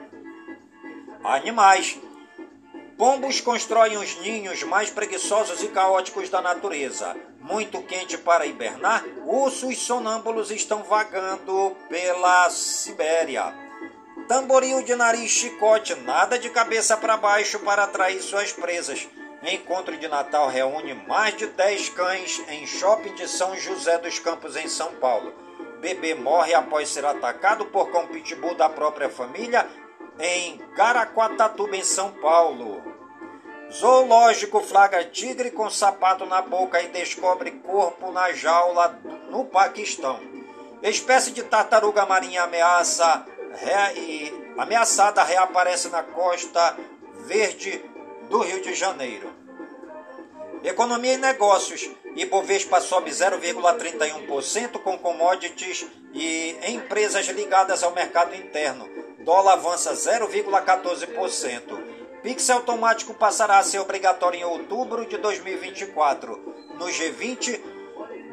Animais. 1.24 2.00
Pombos 2.96 3.42
constroem 3.42 3.98
os 3.98 4.20
ninhos 4.22 4.62
mais 4.62 4.92
preguiçosos 4.92 5.64
e 5.64 5.68
caóticos 5.70 6.30
da 6.30 6.44
natureza. 6.44 7.18
Muito 7.40 7.82
quente 7.82 8.20
para 8.20 8.46
hibernar, 8.46 9.04
ursos 9.26 9.80
sonâmbulos 9.80 10.52
estão 10.52 10.84
vagando 10.84 11.76
pela 11.90 12.52
Sibéria. 12.52 13.70
Tamboril 14.32 14.82
de 14.82 14.96
nariz 14.96 15.30
chicote, 15.30 15.94
nada 15.94 16.40
de 16.40 16.50
cabeça 16.50 16.96
para 16.96 17.18
baixo 17.18 17.60
para 17.60 17.84
atrair 17.84 18.22
suas 18.22 18.54
presas. 18.54 19.06
Encontro 19.44 19.98
de 19.98 20.08
Natal 20.08 20.48
reúne 20.48 20.94
mais 20.94 21.36
de 21.36 21.48
10 21.48 21.90
cães 21.90 22.42
em 22.48 22.66
shopping 22.66 23.14
de 23.14 23.28
São 23.28 23.58
José 23.58 23.98
dos 23.98 24.20
Campos, 24.20 24.56
em 24.56 24.70
São 24.70 24.96
Paulo. 24.96 25.34
Bebê 25.82 26.16
morre 26.16 26.54
após 26.54 26.88
ser 26.88 27.04
atacado 27.04 27.66
por 27.66 27.92
cão 27.92 28.08
pitbull 28.08 28.56
da 28.56 28.70
própria 28.70 29.10
família 29.10 29.68
em 30.18 30.60
Caraguatatuba, 30.78 31.76
em 31.76 31.84
São 31.84 32.12
Paulo. 32.12 32.82
Zoológico 33.70 34.62
flagra 34.62 35.04
tigre 35.04 35.52
com 35.52 35.70
sapato 35.70 36.26
na 36.26 36.42
boca 36.42 36.82
e 36.82 36.88
descobre 36.88 37.52
corpo 37.52 38.14
na 38.14 38.32
jaula 38.32 38.98
no 39.30 39.44
Paquistão. 39.44 40.22
Espécie 40.82 41.32
de 41.32 41.44
tartaruga 41.44 42.06
marinha 42.06 42.44
ameaça 42.44 43.26
rea, 43.56 43.93
e, 43.93 44.54
ameaçada 44.58 45.24
reaparece 45.24 45.89
na 45.89 46.04
costa 46.04 46.78
verde 47.26 47.84
do 48.30 48.39
Rio 48.39 48.62
de 48.62 48.74
Janeiro. 48.74 49.30
Economia 50.64 51.14
e 51.14 51.18
negócios. 51.18 51.89
Ibovespa 52.16 52.80
sobe 52.82 53.10
0,31% 53.10 54.80
com 54.80 54.97
commodities 54.97 55.88
e 56.14 56.56
empresas 56.68 57.28
ligadas 57.28 57.84
ao 57.84 57.93
mercado 57.93 58.36
interno. 58.36 58.88
Dólar 59.20 59.54
avança 59.54 59.93
0,14%. 59.93 61.91
Pix 62.22 62.49
automático 62.52 63.14
passará 63.16 63.58
a 63.58 63.64
ser 63.64 63.80
obrigatório 63.80 64.39
em 64.39 64.43
outubro 64.43 65.06
de 65.06 65.18
2024. 65.18 66.38
No 66.78 66.86
G20, 66.86 67.60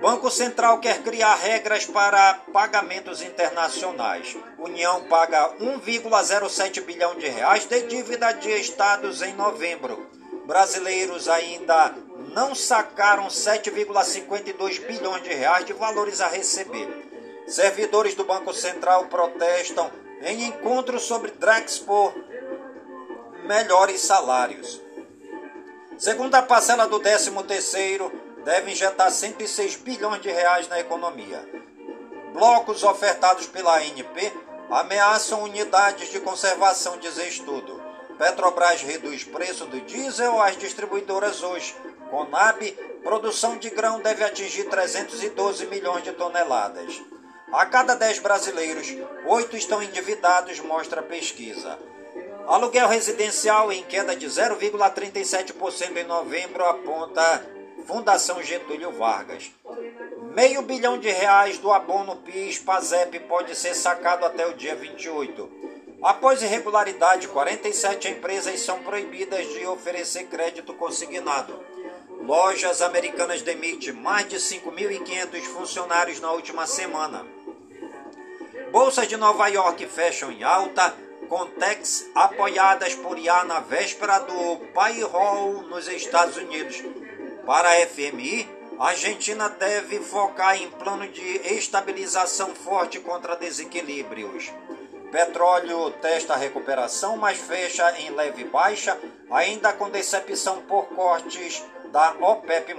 Banco 0.00 0.30
Central 0.30 0.78
quer 0.78 1.02
criar 1.02 1.34
regras 1.34 1.84
para 1.84 2.34
pagamentos 2.52 3.20
internacionais. 3.20 4.36
União 4.56 5.02
paga 5.08 5.50
1,07 5.60 6.82
bilhão 6.82 7.16
de 7.16 7.26
reais 7.26 7.66
de 7.66 7.82
dívida 7.82 8.32
de 8.32 8.48
estados 8.48 9.22
em 9.22 9.34
novembro. 9.34 10.08
Brasileiros 10.46 11.28
ainda 11.28 11.96
não 12.32 12.54
sacaram 12.54 13.26
7,52 13.26 14.86
bilhões 14.86 15.22
de 15.24 15.34
reais 15.34 15.66
de 15.66 15.72
valores 15.72 16.20
a 16.20 16.28
receber. 16.28 16.88
Servidores 17.48 18.14
do 18.14 18.24
Banco 18.24 18.54
Central 18.54 19.06
protestam 19.06 19.90
em 20.22 20.44
encontro 20.44 21.00
sobre 21.00 21.32
Drexpo 21.32 22.14
melhores 23.44 24.00
salários. 24.02 24.80
Segunda 25.98 26.40
parcela 26.40 26.86
do 26.86 27.00
13º 27.00 28.27
deve 28.44 28.72
injetar 28.72 29.10
106 29.10 29.76
bilhões 29.76 30.22
de 30.22 30.30
reais 30.30 30.68
na 30.68 30.80
economia. 30.80 31.46
Blocos 32.32 32.82
ofertados 32.82 33.46
pela 33.46 33.76
ANP 33.78 34.32
ameaçam 34.70 35.42
unidades 35.42 36.10
de 36.10 36.20
conservação, 36.20 36.98
diz 36.98 37.16
estudo. 37.18 37.82
Petrobras 38.18 38.82
reduz 38.82 39.24
preço 39.24 39.64
do 39.66 39.80
diesel 39.82 40.40
às 40.42 40.56
distribuidoras 40.56 41.42
hoje. 41.42 41.74
Conab, 42.10 42.72
produção 43.02 43.56
de 43.56 43.70
grão 43.70 44.00
deve 44.00 44.24
atingir 44.24 44.64
312 44.64 45.66
milhões 45.66 46.02
de 46.02 46.12
toneladas. 46.12 47.00
A 47.52 47.64
cada 47.64 47.94
10 47.94 48.18
brasileiros, 48.18 48.86
8 49.24 49.56
estão 49.56 49.82
endividados, 49.82 50.60
mostra 50.60 51.00
a 51.00 51.04
pesquisa. 51.04 51.78
Aluguel 52.46 52.88
residencial 52.88 53.72
em 53.72 53.82
queda 53.84 54.16
de 54.16 54.26
0,37% 54.26 55.96
em 55.96 56.04
novembro, 56.04 56.64
aponta 56.64 57.57
Fundação 57.88 58.42
Getúlio 58.42 58.92
Vargas. 58.92 59.50
Meio 60.34 60.60
bilhão 60.60 60.98
de 60.98 61.08
reais 61.08 61.56
do 61.56 61.72
abono 61.72 62.16
PIS 62.16 62.58
PASEP 62.58 63.18
pode 63.20 63.56
ser 63.56 63.74
sacado 63.74 64.26
até 64.26 64.46
o 64.46 64.52
dia 64.52 64.76
28. 64.76 65.50
Após 66.02 66.42
irregularidade, 66.42 67.28
47 67.28 68.08
empresas 68.08 68.60
são 68.60 68.82
proibidas 68.82 69.48
de 69.54 69.66
oferecer 69.66 70.24
crédito 70.24 70.74
consignado. 70.74 71.58
Lojas 72.20 72.82
americanas 72.82 73.40
demitem 73.40 73.94
mais 73.94 74.28
de 74.28 74.36
5.500 74.36 75.40
funcionários 75.44 76.20
na 76.20 76.30
última 76.30 76.66
semana. 76.66 77.24
Bolsas 78.70 79.08
de 79.08 79.16
Nova 79.16 79.48
York 79.48 79.86
fecham 79.86 80.30
em 80.30 80.42
alta 80.42 80.94
Contex 81.26 82.06
apoiadas 82.14 82.94
por 82.94 83.18
IA 83.18 83.44
na 83.44 83.60
véspera 83.60 84.18
do 84.18 84.56
payroll 84.74 85.62
nos 85.62 85.88
Estados 85.88 86.36
Unidos. 86.36 86.82
Para 87.48 87.70
a 87.70 87.86
FMI, 87.86 88.46
a 88.78 88.88
Argentina 88.88 89.48
deve 89.48 90.00
focar 90.00 90.60
em 90.60 90.68
plano 90.68 91.08
de 91.08 91.22
estabilização 91.54 92.54
forte 92.54 93.00
contra 93.00 93.36
desequilíbrios. 93.36 94.52
Petróleo 95.10 95.90
testa 95.92 96.36
recuperação, 96.36 97.16
mas 97.16 97.38
fecha 97.38 97.90
em 98.00 98.10
leve 98.10 98.44
baixa, 98.44 98.98
ainda 99.30 99.72
com 99.72 99.88
decepção 99.88 100.60
por 100.68 100.88
cortes 100.88 101.64
da 101.90 102.10
OPEP+. 102.20 102.76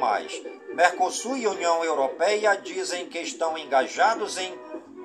Mercosul 0.75 1.35
e 1.35 1.47
União 1.47 1.83
Europeia 1.83 2.53
dizem 2.53 3.07
que 3.07 3.17
estão 3.17 3.57
engajados 3.57 4.37
em 4.37 4.53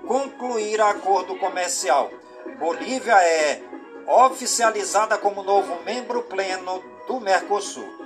concluir 0.06 0.78
acordo 0.82 1.36
comercial 1.36 2.10
Bolívia 2.58 3.14
é 3.14 3.62
oficializada 4.06 5.16
como 5.16 5.42
novo 5.42 5.82
membro 5.84 6.22
pleno 6.24 6.84
do 7.06 7.18
Mercosul. 7.18 8.03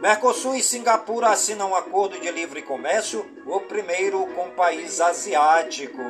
Mercosul 0.00 0.56
e 0.56 0.62
Singapura 0.62 1.28
assinam 1.28 1.70
um 1.70 1.74
acordo 1.74 2.18
de 2.18 2.30
livre 2.30 2.62
comércio, 2.62 3.24
o 3.46 3.60
primeiro 3.60 4.26
com 4.34 4.50
país 4.50 5.00
asiático. 5.00 6.02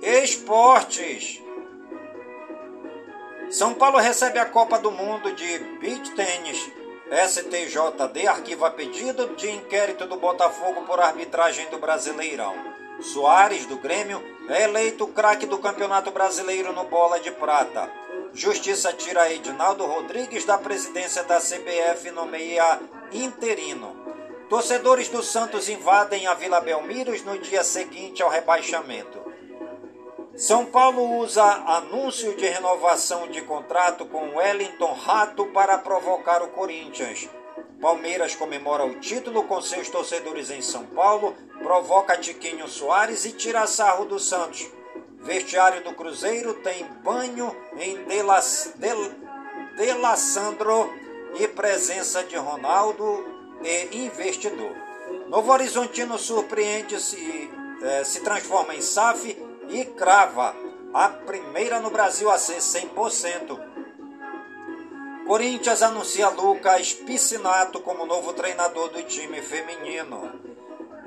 Esportes. 0.00 1.42
São 3.50 3.74
Paulo 3.74 3.98
recebe 3.98 4.38
a 4.38 4.46
Copa 4.46 4.78
do 4.78 4.90
Mundo 4.90 5.32
de 5.32 5.58
Beach 5.80 6.10
Tênis. 6.12 6.70
STJD 7.10 8.26
arquiva 8.26 8.70
pedido 8.70 9.34
de 9.36 9.50
inquérito 9.50 10.06
do 10.06 10.16
Botafogo 10.16 10.82
por 10.82 11.00
arbitragem 11.00 11.68
do 11.68 11.78
Brasileirão. 11.78 12.54
Soares, 13.00 13.66
do 13.66 13.76
Grêmio, 13.76 14.22
é 14.48 14.64
eleito 14.64 15.06
craque 15.08 15.46
do 15.46 15.58
Campeonato 15.58 16.10
Brasileiro 16.10 16.72
no 16.72 16.84
Bola 16.84 17.20
de 17.20 17.30
Prata. 17.30 18.03
Justiça 18.34 18.92
tira 18.92 19.32
Edinaldo 19.32 19.86
Rodrigues 19.86 20.44
da 20.44 20.58
presidência 20.58 21.22
da 21.22 21.38
CBF 21.38 22.10
no 22.10 22.26
meia 22.26 22.80
interino. 23.12 23.94
Torcedores 24.48 25.08
do 25.08 25.22
Santos 25.22 25.68
invadem 25.68 26.26
a 26.26 26.34
Vila 26.34 26.60
Belmiros 26.60 27.22
no 27.22 27.38
dia 27.38 27.62
seguinte 27.62 28.24
ao 28.24 28.28
rebaixamento. 28.28 29.22
São 30.34 30.66
Paulo 30.66 31.18
usa 31.18 31.44
anúncio 31.44 32.34
de 32.34 32.44
renovação 32.48 33.28
de 33.28 33.40
contrato 33.42 34.04
com 34.06 34.34
Wellington 34.34 34.92
Rato 34.94 35.46
para 35.46 35.78
provocar 35.78 36.42
o 36.42 36.48
Corinthians. 36.48 37.30
Palmeiras 37.80 38.34
comemora 38.34 38.84
o 38.84 38.98
título 38.98 39.44
com 39.44 39.62
seus 39.62 39.88
torcedores 39.88 40.50
em 40.50 40.60
São 40.60 40.84
Paulo, 40.86 41.36
provoca 41.62 42.16
Tiquinho 42.16 42.66
Soares 42.66 43.24
e 43.24 43.30
tira 43.30 43.64
sarro 43.68 44.06
do 44.06 44.18
Santos. 44.18 44.68
Vestiário 45.24 45.82
do 45.82 45.94
Cruzeiro 45.94 46.52
tem 46.54 46.84
banho 47.02 47.56
em 47.78 48.04
Delassandro 49.74 50.92
e 51.40 51.48
presença 51.48 52.22
de 52.24 52.36
Ronaldo 52.36 53.24
e 53.62 54.04
investidor. 54.04 54.76
Novo 55.28 55.50
Horizontino 55.50 56.18
surpreende-se, 56.18 57.50
eh, 57.82 58.04
se 58.04 58.20
transforma 58.20 58.74
em 58.74 58.82
SAF 58.82 59.34
e 59.70 59.86
crava 59.86 60.54
a 60.92 61.08
primeira 61.08 61.80
no 61.80 61.88
Brasil 61.90 62.30
a 62.30 62.36
ser 62.36 62.60
100%. 62.60 63.58
Corinthians 65.26 65.82
anuncia 65.82 66.28
Lucas 66.28 66.92
Piscinato 66.92 67.80
como 67.80 68.04
novo 68.04 68.34
treinador 68.34 68.90
do 68.90 69.02
time 69.04 69.40
feminino. 69.40 70.43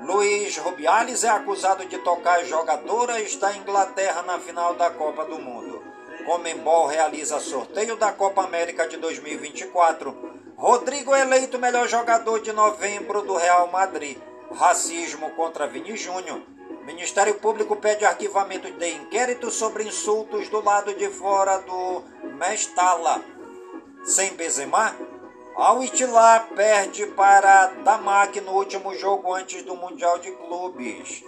Luiz 0.00 0.56
Rubiales 0.58 1.24
é 1.24 1.28
acusado 1.28 1.84
de 1.84 1.98
tocar 1.98 2.44
jogadoras 2.44 3.34
da 3.36 3.56
Inglaterra 3.56 4.22
na 4.22 4.38
final 4.38 4.74
da 4.74 4.90
Copa 4.90 5.24
do 5.24 5.38
Mundo. 5.40 5.82
Comembol 6.24 6.86
realiza 6.86 7.40
sorteio 7.40 7.96
da 7.96 8.12
Copa 8.12 8.44
América 8.44 8.86
de 8.86 8.96
2024. 8.96 10.16
Rodrigo 10.56 11.14
é 11.14 11.22
eleito 11.22 11.58
melhor 11.58 11.88
jogador 11.88 12.40
de 12.40 12.52
novembro 12.52 13.22
do 13.22 13.36
Real 13.36 13.66
Madrid. 13.72 14.16
Racismo 14.54 15.30
contra 15.30 15.66
Vini 15.66 15.96
Júnior. 15.96 16.42
Ministério 16.84 17.34
Público 17.34 17.76
pede 17.76 18.04
arquivamento 18.04 18.70
de 18.70 18.90
inquérito 18.92 19.50
sobre 19.50 19.84
insultos 19.84 20.48
do 20.48 20.62
lado 20.62 20.94
de 20.94 21.08
fora 21.08 21.58
do 21.58 22.02
Mestala. 22.38 23.22
Sem 24.04 24.34
Benzema, 24.34 24.96
Al 25.58 25.82
Ittihad 25.82 26.54
perde 26.54 27.04
para 27.16 27.66
Damac 27.82 28.40
no 28.42 28.52
último 28.52 28.94
jogo 28.94 29.34
antes 29.34 29.64
do 29.64 29.74
Mundial 29.74 30.16
de 30.20 30.30
Clubes. 30.30 31.24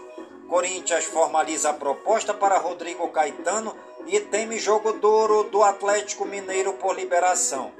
Corinthians 0.48 1.04
formaliza 1.06 1.70
a 1.70 1.72
proposta 1.74 2.32
para 2.32 2.56
Rodrigo 2.56 3.08
Caetano 3.08 3.74
e 4.06 4.20
teme 4.20 4.56
jogo 4.56 4.92
duro 4.92 5.42
do 5.50 5.64
Atlético 5.64 6.24
Mineiro 6.24 6.74
por 6.74 6.94
liberação. 6.94 7.72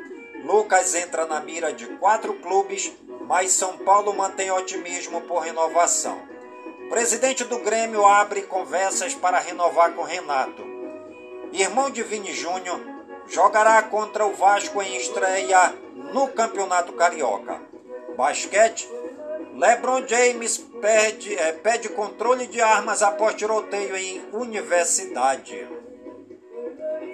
Lucas 0.45 0.93
entra 0.97 1.25
na 1.25 1.39
mira 1.39 1.73
de 1.73 1.87
quatro 1.87 2.35
clubes, 2.35 2.93
mas 3.29 3.53
São 3.53 3.79
Paulo 3.79 4.13
mantém 4.13 4.51
otimismo 4.51 5.21
por 5.21 5.45
renovação. 5.45 6.21
Presidente 6.89 7.45
do 7.45 7.61
Grêmio 7.61 8.05
abre 8.05 8.43
conversas 8.43 9.15
para 9.15 9.39
renovar 9.39 9.93
com 9.93 10.03
Renato. 10.03 10.65
Irmão 11.53 11.91
de 11.91 12.03
Vini 12.03 12.33
Júnior 12.33 12.90
jogará 13.31 13.83
contra 13.85 14.27
o 14.27 14.35
Vasco 14.35 14.83
em 14.83 14.97
estreia 14.97 15.75
no 16.13 16.29
Campeonato 16.29 16.93
Carioca. 16.93 17.61
Basquete, 18.17 18.89
LeBron 19.55 20.07
James 20.07 20.59
pede, 20.59 21.35
é, 21.37 21.53
pede 21.53 21.89
controle 21.91 22.47
de 22.47 22.61
armas 22.61 23.03
após 23.03 23.35
tiroteio 23.35 23.97
em 23.97 24.23
universidade. 24.33 25.67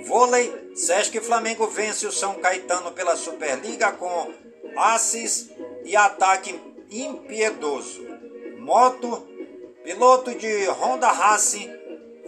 Vôlei, 0.06 0.72
Sesc 0.74 1.20
Flamengo 1.20 1.66
vence 1.66 2.06
o 2.06 2.12
São 2.12 2.34
Caetano 2.34 2.92
pela 2.92 3.16
Superliga 3.16 3.92
com 3.92 4.32
Assis 4.76 5.50
e 5.84 5.96
ataque 5.96 6.58
impiedoso. 6.90 8.06
Moto, 8.58 9.26
piloto 9.82 10.34
de 10.34 10.66
Honda 10.68 11.08
Racing 11.08 11.75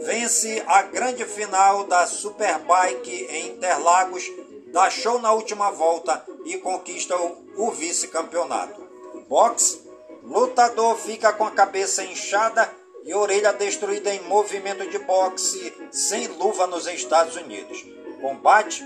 vence 0.01 0.63
a 0.67 0.83
grande 0.83 1.25
final 1.25 1.85
da 1.85 2.07
Superbike 2.07 3.27
em 3.31 3.49
Interlagos, 3.49 4.25
dá 4.73 4.91
show 4.91 5.19
na 5.19 5.33
última 5.33 5.71
volta 5.71 6.25
e 6.45 6.59
conquista 6.59 7.17
o 7.57 7.71
vice-campeonato. 7.71 8.81
Box, 9.29 9.81
lutador 10.23 10.97
fica 10.97 11.33
com 11.33 11.45
a 11.45 11.51
cabeça 11.51 12.03
inchada 12.05 12.71
e 13.05 13.15
orelha 13.15 13.53
destruída 13.53 14.13
em 14.13 14.23
movimento 14.23 14.89
de 14.89 14.99
boxe 14.99 15.73
sem 15.91 16.27
luva 16.29 16.67
nos 16.67 16.87
Estados 16.87 17.37
Unidos. 17.37 17.85
Combate, 18.21 18.85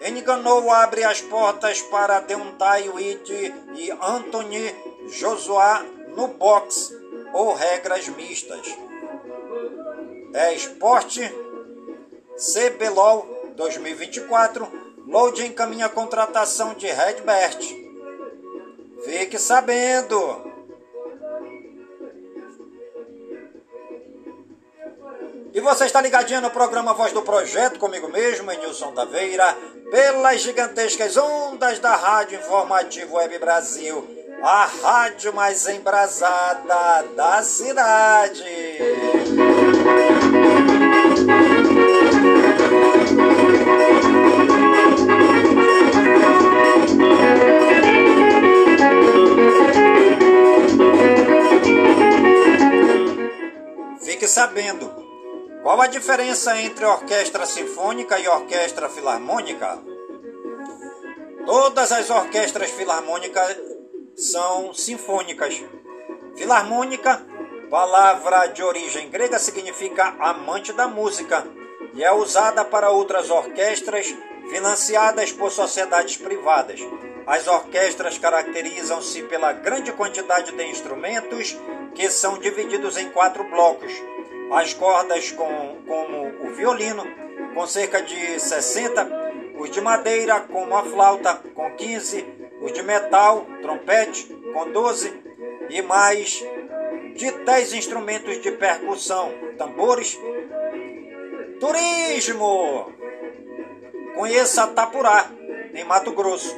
Enganou 0.00 0.70
abre 0.70 1.04
as 1.04 1.22
portas 1.22 1.80
para 1.82 2.20
Deontay 2.20 2.88
Witt 2.90 3.32
e 3.74 3.90
Anthony 3.92 4.74
Joshua 5.18 5.84
no 6.14 6.28
boxe 6.28 6.94
ou 7.32 7.54
regras 7.54 8.08
mistas. 8.08 8.85
É 10.36 10.52
esporte 10.52 11.22
CBLOL 12.36 13.54
2024. 13.56 14.68
Load 15.06 15.46
encaminha 15.46 15.86
a 15.86 15.88
contratação 15.88 16.74
de 16.74 16.86
Redbert. 16.86 17.58
Fique 19.02 19.38
sabendo. 19.38 20.52
E 25.54 25.60
você 25.62 25.86
está 25.86 26.02
ligadinho 26.02 26.42
no 26.42 26.50
programa 26.50 26.92
Voz 26.92 27.14
do 27.14 27.22
Projeto, 27.22 27.78
comigo 27.78 28.06
mesmo, 28.08 28.52
Nilson 28.52 28.92
Taveira, 28.92 29.56
pelas 29.90 30.42
gigantescas 30.42 31.16
ondas 31.16 31.78
da 31.78 31.96
Rádio 31.96 32.38
Informativo 32.38 33.16
Web 33.16 33.38
Brasil, 33.38 34.06
a 34.42 34.66
rádio 34.82 35.32
mais 35.34 35.66
embrasada 35.66 37.04
da 37.14 37.42
cidade. 37.42 38.44
Fique 54.04 54.28
sabendo 54.28 54.94
qual 55.62 55.80
a 55.80 55.86
diferença 55.88 56.60
entre 56.60 56.84
orquestra 56.84 57.44
sinfônica 57.44 58.18
e 58.18 58.28
orquestra 58.28 58.88
filarmônica? 58.88 59.78
Todas 61.44 61.92
as 61.92 62.10
orquestras 62.10 62.70
filarmônicas 62.70 63.75
são 64.16 64.72
sinfônicas. 64.72 65.62
Filarmônica, 66.36 67.22
palavra 67.70 68.46
de 68.46 68.62
origem 68.62 69.08
grega, 69.10 69.38
significa 69.38 70.14
amante 70.18 70.72
da 70.72 70.88
música 70.88 71.46
e 71.94 72.02
é 72.02 72.12
usada 72.12 72.64
para 72.64 72.90
outras 72.90 73.30
orquestras 73.30 74.14
financiadas 74.50 75.30
por 75.32 75.50
sociedades 75.50 76.16
privadas. 76.16 76.80
As 77.26 77.46
orquestras 77.46 78.18
caracterizam-se 78.18 79.22
pela 79.24 79.52
grande 79.52 79.92
quantidade 79.92 80.52
de 80.52 80.64
instrumentos 80.64 81.56
que 81.94 82.08
são 82.10 82.38
divididos 82.38 82.96
em 82.96 83.10
quatro 83.10 83.44
blocos 83.44 83.92
as 84.50 84.72
cordas 84.72 85.32
com, 85.32 85.76
como 85.86 86.46
o 86.46 86.54
violino, 86.54 87.04
com 87.54 87.66
cerca 87.66 88.00
de 88.02 88.38
60, 88.38 89.08
os 89.58 89.70
de 89.70 89.80
madeira, 89.80 90.40
como 90.40 90.76
a 90.76 90.84
flauta, 90.84 91.40
com 91.54 91.70
15, 91.72 92.22
os 92.66 92.72
de 92.72 92.82
metal, 92.82 93.46
trompete, 93.62 94.26
com 94.52 94.70
12, 94.72 95.22
e 95.70 95.80
mais 95.82 96.44
de 97.14 97.30
10 97.30 97.72
instrumentos 97.74 98.42
de 98.42 98.50
percussão, 98.52 99.32
tambores. 99.56 100.18
Turismo! 101.60 102.92
Conheça 104.16 104.66
Tapurá, 104.68 105.30
em 105.74 105.84
Mato 105.84 106.10
Grosso. 106.10 106.56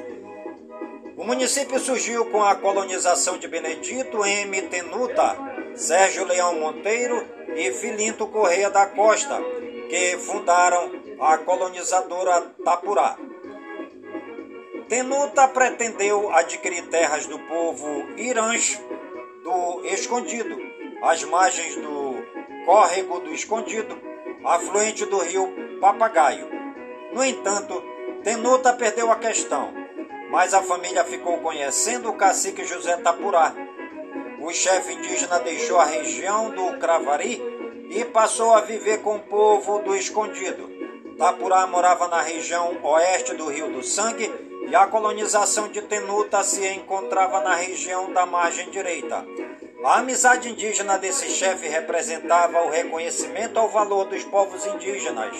O 1.17 1.25
município 1.25 1.79
surgiu 1.79 2.25
com 2.27 2.43
a 2.43 2.55
colonização 2.55 3.37
de 3.37 3.47
Benedito 3.47 4.25
M. 4.25 4.63
Tenuta, 4.63 5.37
Sérgio 5.75 6.25
Leão 6.25 6.59
Monteiro 6.59 7.23
e 7.55 7.71
Filinto 7.73 8.27
Correia 8.29 8.71
da 8.71 8.87
Costa, 8.87 9.39
que 9.91 10.17
fundaram 10.19 10.91
a 11.21 11.37
colonizadora 11.39 12.41
Tapurá. 12.65 13.19
Tenuta 14.89 15.47
pretendeu 15.47 16.33
adquirir 16.33 16.89
terras 16.89 17.27
do 17.27 17.39
povo 17.41 18.07
Irancho 18.17 18.81
do 19.45 19.85
Escondido, 19.85 20.57
às 21.03 21.23
margens 21.25 21.77
do 21.77 22.15
Córrego 22.65 23.21
do 23.21 23.31
Escondido, 23.31 24.01
afluente 24.43 25.05
do 25.05 25.19
rio 25.19 25.53
Papagaio. 25.79 26.49
No 27.13 27.23
entanto, 27.23 27.85
Tenuta 28.25 28.73
perdeu 28.73 29.13
a 29.13 29.17
questão, 29.17 29.75
mas 30.31 30.55
a 30.55 30.63
família 30.63 31.05
ficou 31.05 31.37
conhecendo 31.39 32.09
o 32.09 32.17
cacique 32.17 32.65
José 32.65 32.97
Tapurá, 32.97 33.55
o 34.41 34.51
chefe 34.55 34.95
indígena 34.95 35.39
deixou 35.41 35.79
a 35.79 35.85
região 35.85 36.49
do 36.51 36.79
Cravari 36.79 37.43
e 37.91 38.07
passou 38.07 38.55
a 38.55 38.63
viver 38.63 39.03
com 39.03 39.17
o 39.17 39.21
povo 39.23 39.81
do 39.81 39.95
Escondido. 39.95 40.71
Tapurá 41.19 41.67
morava 41.67 42.09
na 42.09 42.23
região 42.23 42.79
oeste 42.83 43.35
do 43.35 43.49
Rio 43.49 43.71
do 43.71 43.83
Sangue 43.83 44.49
e 44.71 44.75
a 44.75 44.87
colonização 44.87 45.69
de 45.69 45.81
Tenuta 45.83 46.43
se 46.43 46.67
encontrava 46.69 47.41
na 47.41 47.55
região 47.55 48.13
da 48.13 48.27
margem 48.27 48.71
direita. 48.71 49.25
A 49.85 49.99
amizade 49.99 50.51
indígena 50.51 50.99
desse 50.99 51.31
chefe 51.31 51.69
representava 51.69 52.63
o 52.63 52.71
reconhecimento 52.71 53.59
ao 53.59 53.69
valor 53.69 54.05
dos 54.07 54.25
povos 54.25 54.67
indígenas. 54.67 55.37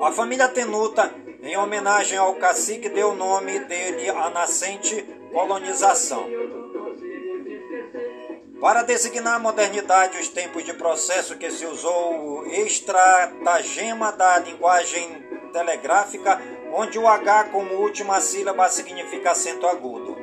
A 0.00 0.12
família 0.12 0.48
Tenuta, 0.48 1.12
em 1.42 1.56
homenagem 1.56 2.18
ao 2.18 2.34
cacique, 2.36 2.88
deu 2.88 3.10
o 3.10 3.16
nome 3.16 3.58
dele 3.60 4.08
à 4.08 4.30
nascente 4.30 5.02
colonização. 5.32 6.26
Para 8.60 8.82
designar 8.82 9.34
a 9.34 9.38
modernidade 9.38 10.18
os 10.18 10.28
tempos 10.28 10.64
de 10.64 10.72
processo 10.72 11.36
que 11.36 11.50
se 11.50 11.66
usou 11.66 12.40
o 12.40 12.46
estratagema 12.46 14.12
da 14.12 14.38
linguagem 14.38 15.26
telegráfica, 15.52 16.40
onde 16.76 16.98
o 16.98 17.08
H 17.08 17.44
como 17.44 17.74
última 17.76 18.20
sílaba 18.20 18.68
significa 18.68 19.30
acento 19.30 19.66
agudo. 19.66 20.14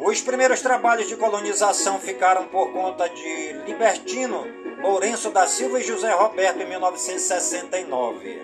Os 0.00 0.20
primeiros 0.20 0.60
trabalhos 0.60 1.06
de 1.06 1.16
colonização 1.16 2.00
ficaram 2.00 2.48
por 2.48 2.72
conta 2.72 3.08
de 3.08 3.52
Libertino, 3.64 4.44
Lourenço 4.82 5.30
da 5.30 5.46
Silva 5.46 5.78
e 5.78 5.84
José 5.84 6.10
Roberto 6.10 6.60
em 6.60 6.68
1969. 6.68 8.42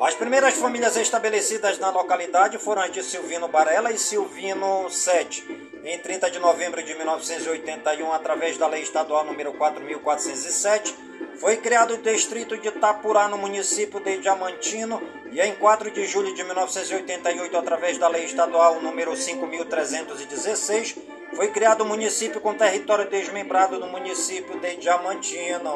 As 0.00 0.14
primeiras 0.14 0.54
famílias 0.54 0.96
estabelecidas 0.96 1.80
na 1.80 1.90
localidade 1.90 2.58
foram 2.58 2.82
as 2.82 2.92
de 2.92 3.02
Silvino 3.02 3.48
Barella 3.48 3.90
e 3.90 3.98
Silvino 3.98 4.88
Sete 4.88 5.44
em 5.84 5.98
30 5.98 6.30
de 6.30 6.38
novembro 6.38 6.80
de 6.80 6.94
1981, 6.94 8.12
através 8.12 8.56
da 8.56 8.68
Lei 8.68 8.82
Estadual 8.82 9.24
número 9.24 9.52
4407, 9.54 10.94
foi 11.38 11.56
criado 11.56 11.94
o 11.94 11.98
distrito 11.98 12.56
de 12.56 12.68
Itapurá 12.68 13.28
no 13.28 13.38
município 13.38 14.00
de 14.00 14.18
Diamantino 14.18 15.02
e 15.32 15.40
em 15.40 15.54
4 15.54 15.90
de 15.90 16.06
julho 16.06 16.34
de 16.34 16.44
1988, 16.44 17.56
através 17.56 17.98
da 17.98 18.08
Lei 18.08 18.24
Estadual 18.24 18.80
número 18.80 19.16
5316, 19.16 20.96
foi 21.34 21.48
criado 21.48 21.82
o 21.82 21.86
município 21.86 22.40
com 22.40 22.54
território 22.54 23.08
desmembrado 23.08 23.78
no 23.78 23.88
município 23.88 24.60
de 24.60 24.76
Diamantino. 24.76 25.72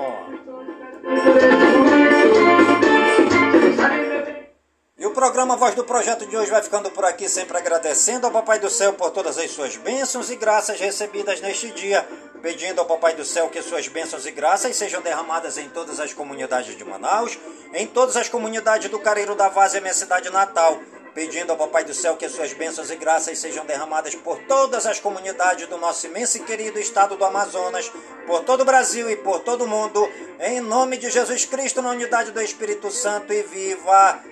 E 4.99 5.05
o 5.05 5.11
programa 5.11 5.59
Voz 5.59 5.75
do 5.75 5.85
Projeto 5.85 6.25
de 6.25 6.35
hoje 6.35 6.51
vai 6.51 6.63
ficando 6.63 6.91
por 6.91 7.05
aqui, 7.05 7.29
sempre 7.29 7.59
agradecendo 7.59 8.27
ao 8.27 8.33
Papai 8.33 8.59
do 8.59 8.71
Céu 8.71 8.95
por 8.95 9.11
todas 9.11 9.37
as 9.37 9.51
suas 9.51 9.77
bênçãos 9.77 10.31
e 10.31 10.37
graças 10.37 10.81
recebidas 10.81 11.39
neste 11.39 11.71
dia, 11.71 12.09
pedindo 12.41 12.81
ao 12.81 12.87
Papai 12.87 13.15
do 13.15 13.23
Céu 13.23 13.51
que 13.51 13.61
suas 13.61 13.87
bênçãos 13.89 14.25
e 14.25 14.31
graças 14.31 14.75
sejam 14.75 15.03
derramadas 15.03 15.59
em 15.59 15.69
todas 15.69 16.01
as 16.01 16.15
comunidades 16.15 16.75
de 16.75 16.83
Manaus, 16.83 17.39
em 17.75 17.87
todas 17.87 18.17
as 18.17 18.31
comunidades 18.31 18.91
do 18.91 18.99
Careiro 18.99 19.35
da 19.35 19.51
Vaz, 19.51 19.75
minha 19.75 19.93
cidade 19.93 20.31
natal, 20.31 20.81
pedindo 21.15 21.51
ao 21.51 21.59
Papai 21.59 21.85
do 21.85 21.93
Céu 21.93 22.17
que 22.17 22.27
suas 22.31 22.55
bênçãos 22.55 22.91
e 22.91 22.97
graças 22.97 23.39
sejam 23.39 23.67
derramadas 23.67 24.15
por 24.15 24.39
todas 24.45 24.87
as 24.87 24.99
comunidades 24.99 25.69
do 25.69 25.77
nosso 25.77 26.07
imenso 26.07 26.39
e 26.39 26.41
querido 26.41 26.79
estado 26.79 27.17
do 27.17 27.25
Amazonas, 27.27 27.93
por 28.27 28.45
todo 28.45 28.63
o 28.63 28.65
Brasil 28.65 29.11
e 29.11 29.17
por 29.17 29.41
todo 29.41 29.65
o 29.65 29.69
mundo, 29.69 30.11
em 30.41 30.59
nome 30.59 30.97
de 30.97 31.11
Jesus 31.11 31.45
Cristo, 31.45 31.83
na 31.83 31.91
unidade 31.91 32.31
do 32.31 32.41
Espírito 32.41 32.91
Santo 32.91 33.31
e 33.31 33.43
viva 33.43 34.25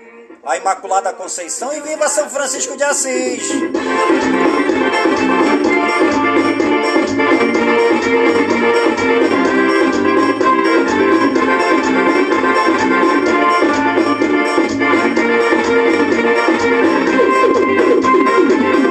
a 0.47 0.57
Imaculada 0.59 1.12
Conceição 1.12 1.72
e 1.72 1.80
viva 1.80 2.09
São 2.09 2.28
Francisco 2.28 2.76
de 2.76 2.84
Assis! 2.84 3.49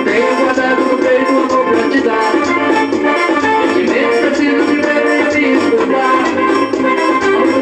Tenho 0.03 0.35
guardado 0.37 0.93
o 0.93 0.97
beijo 0.97 1.31
no 1.31 1.65
grande 1.65 2.01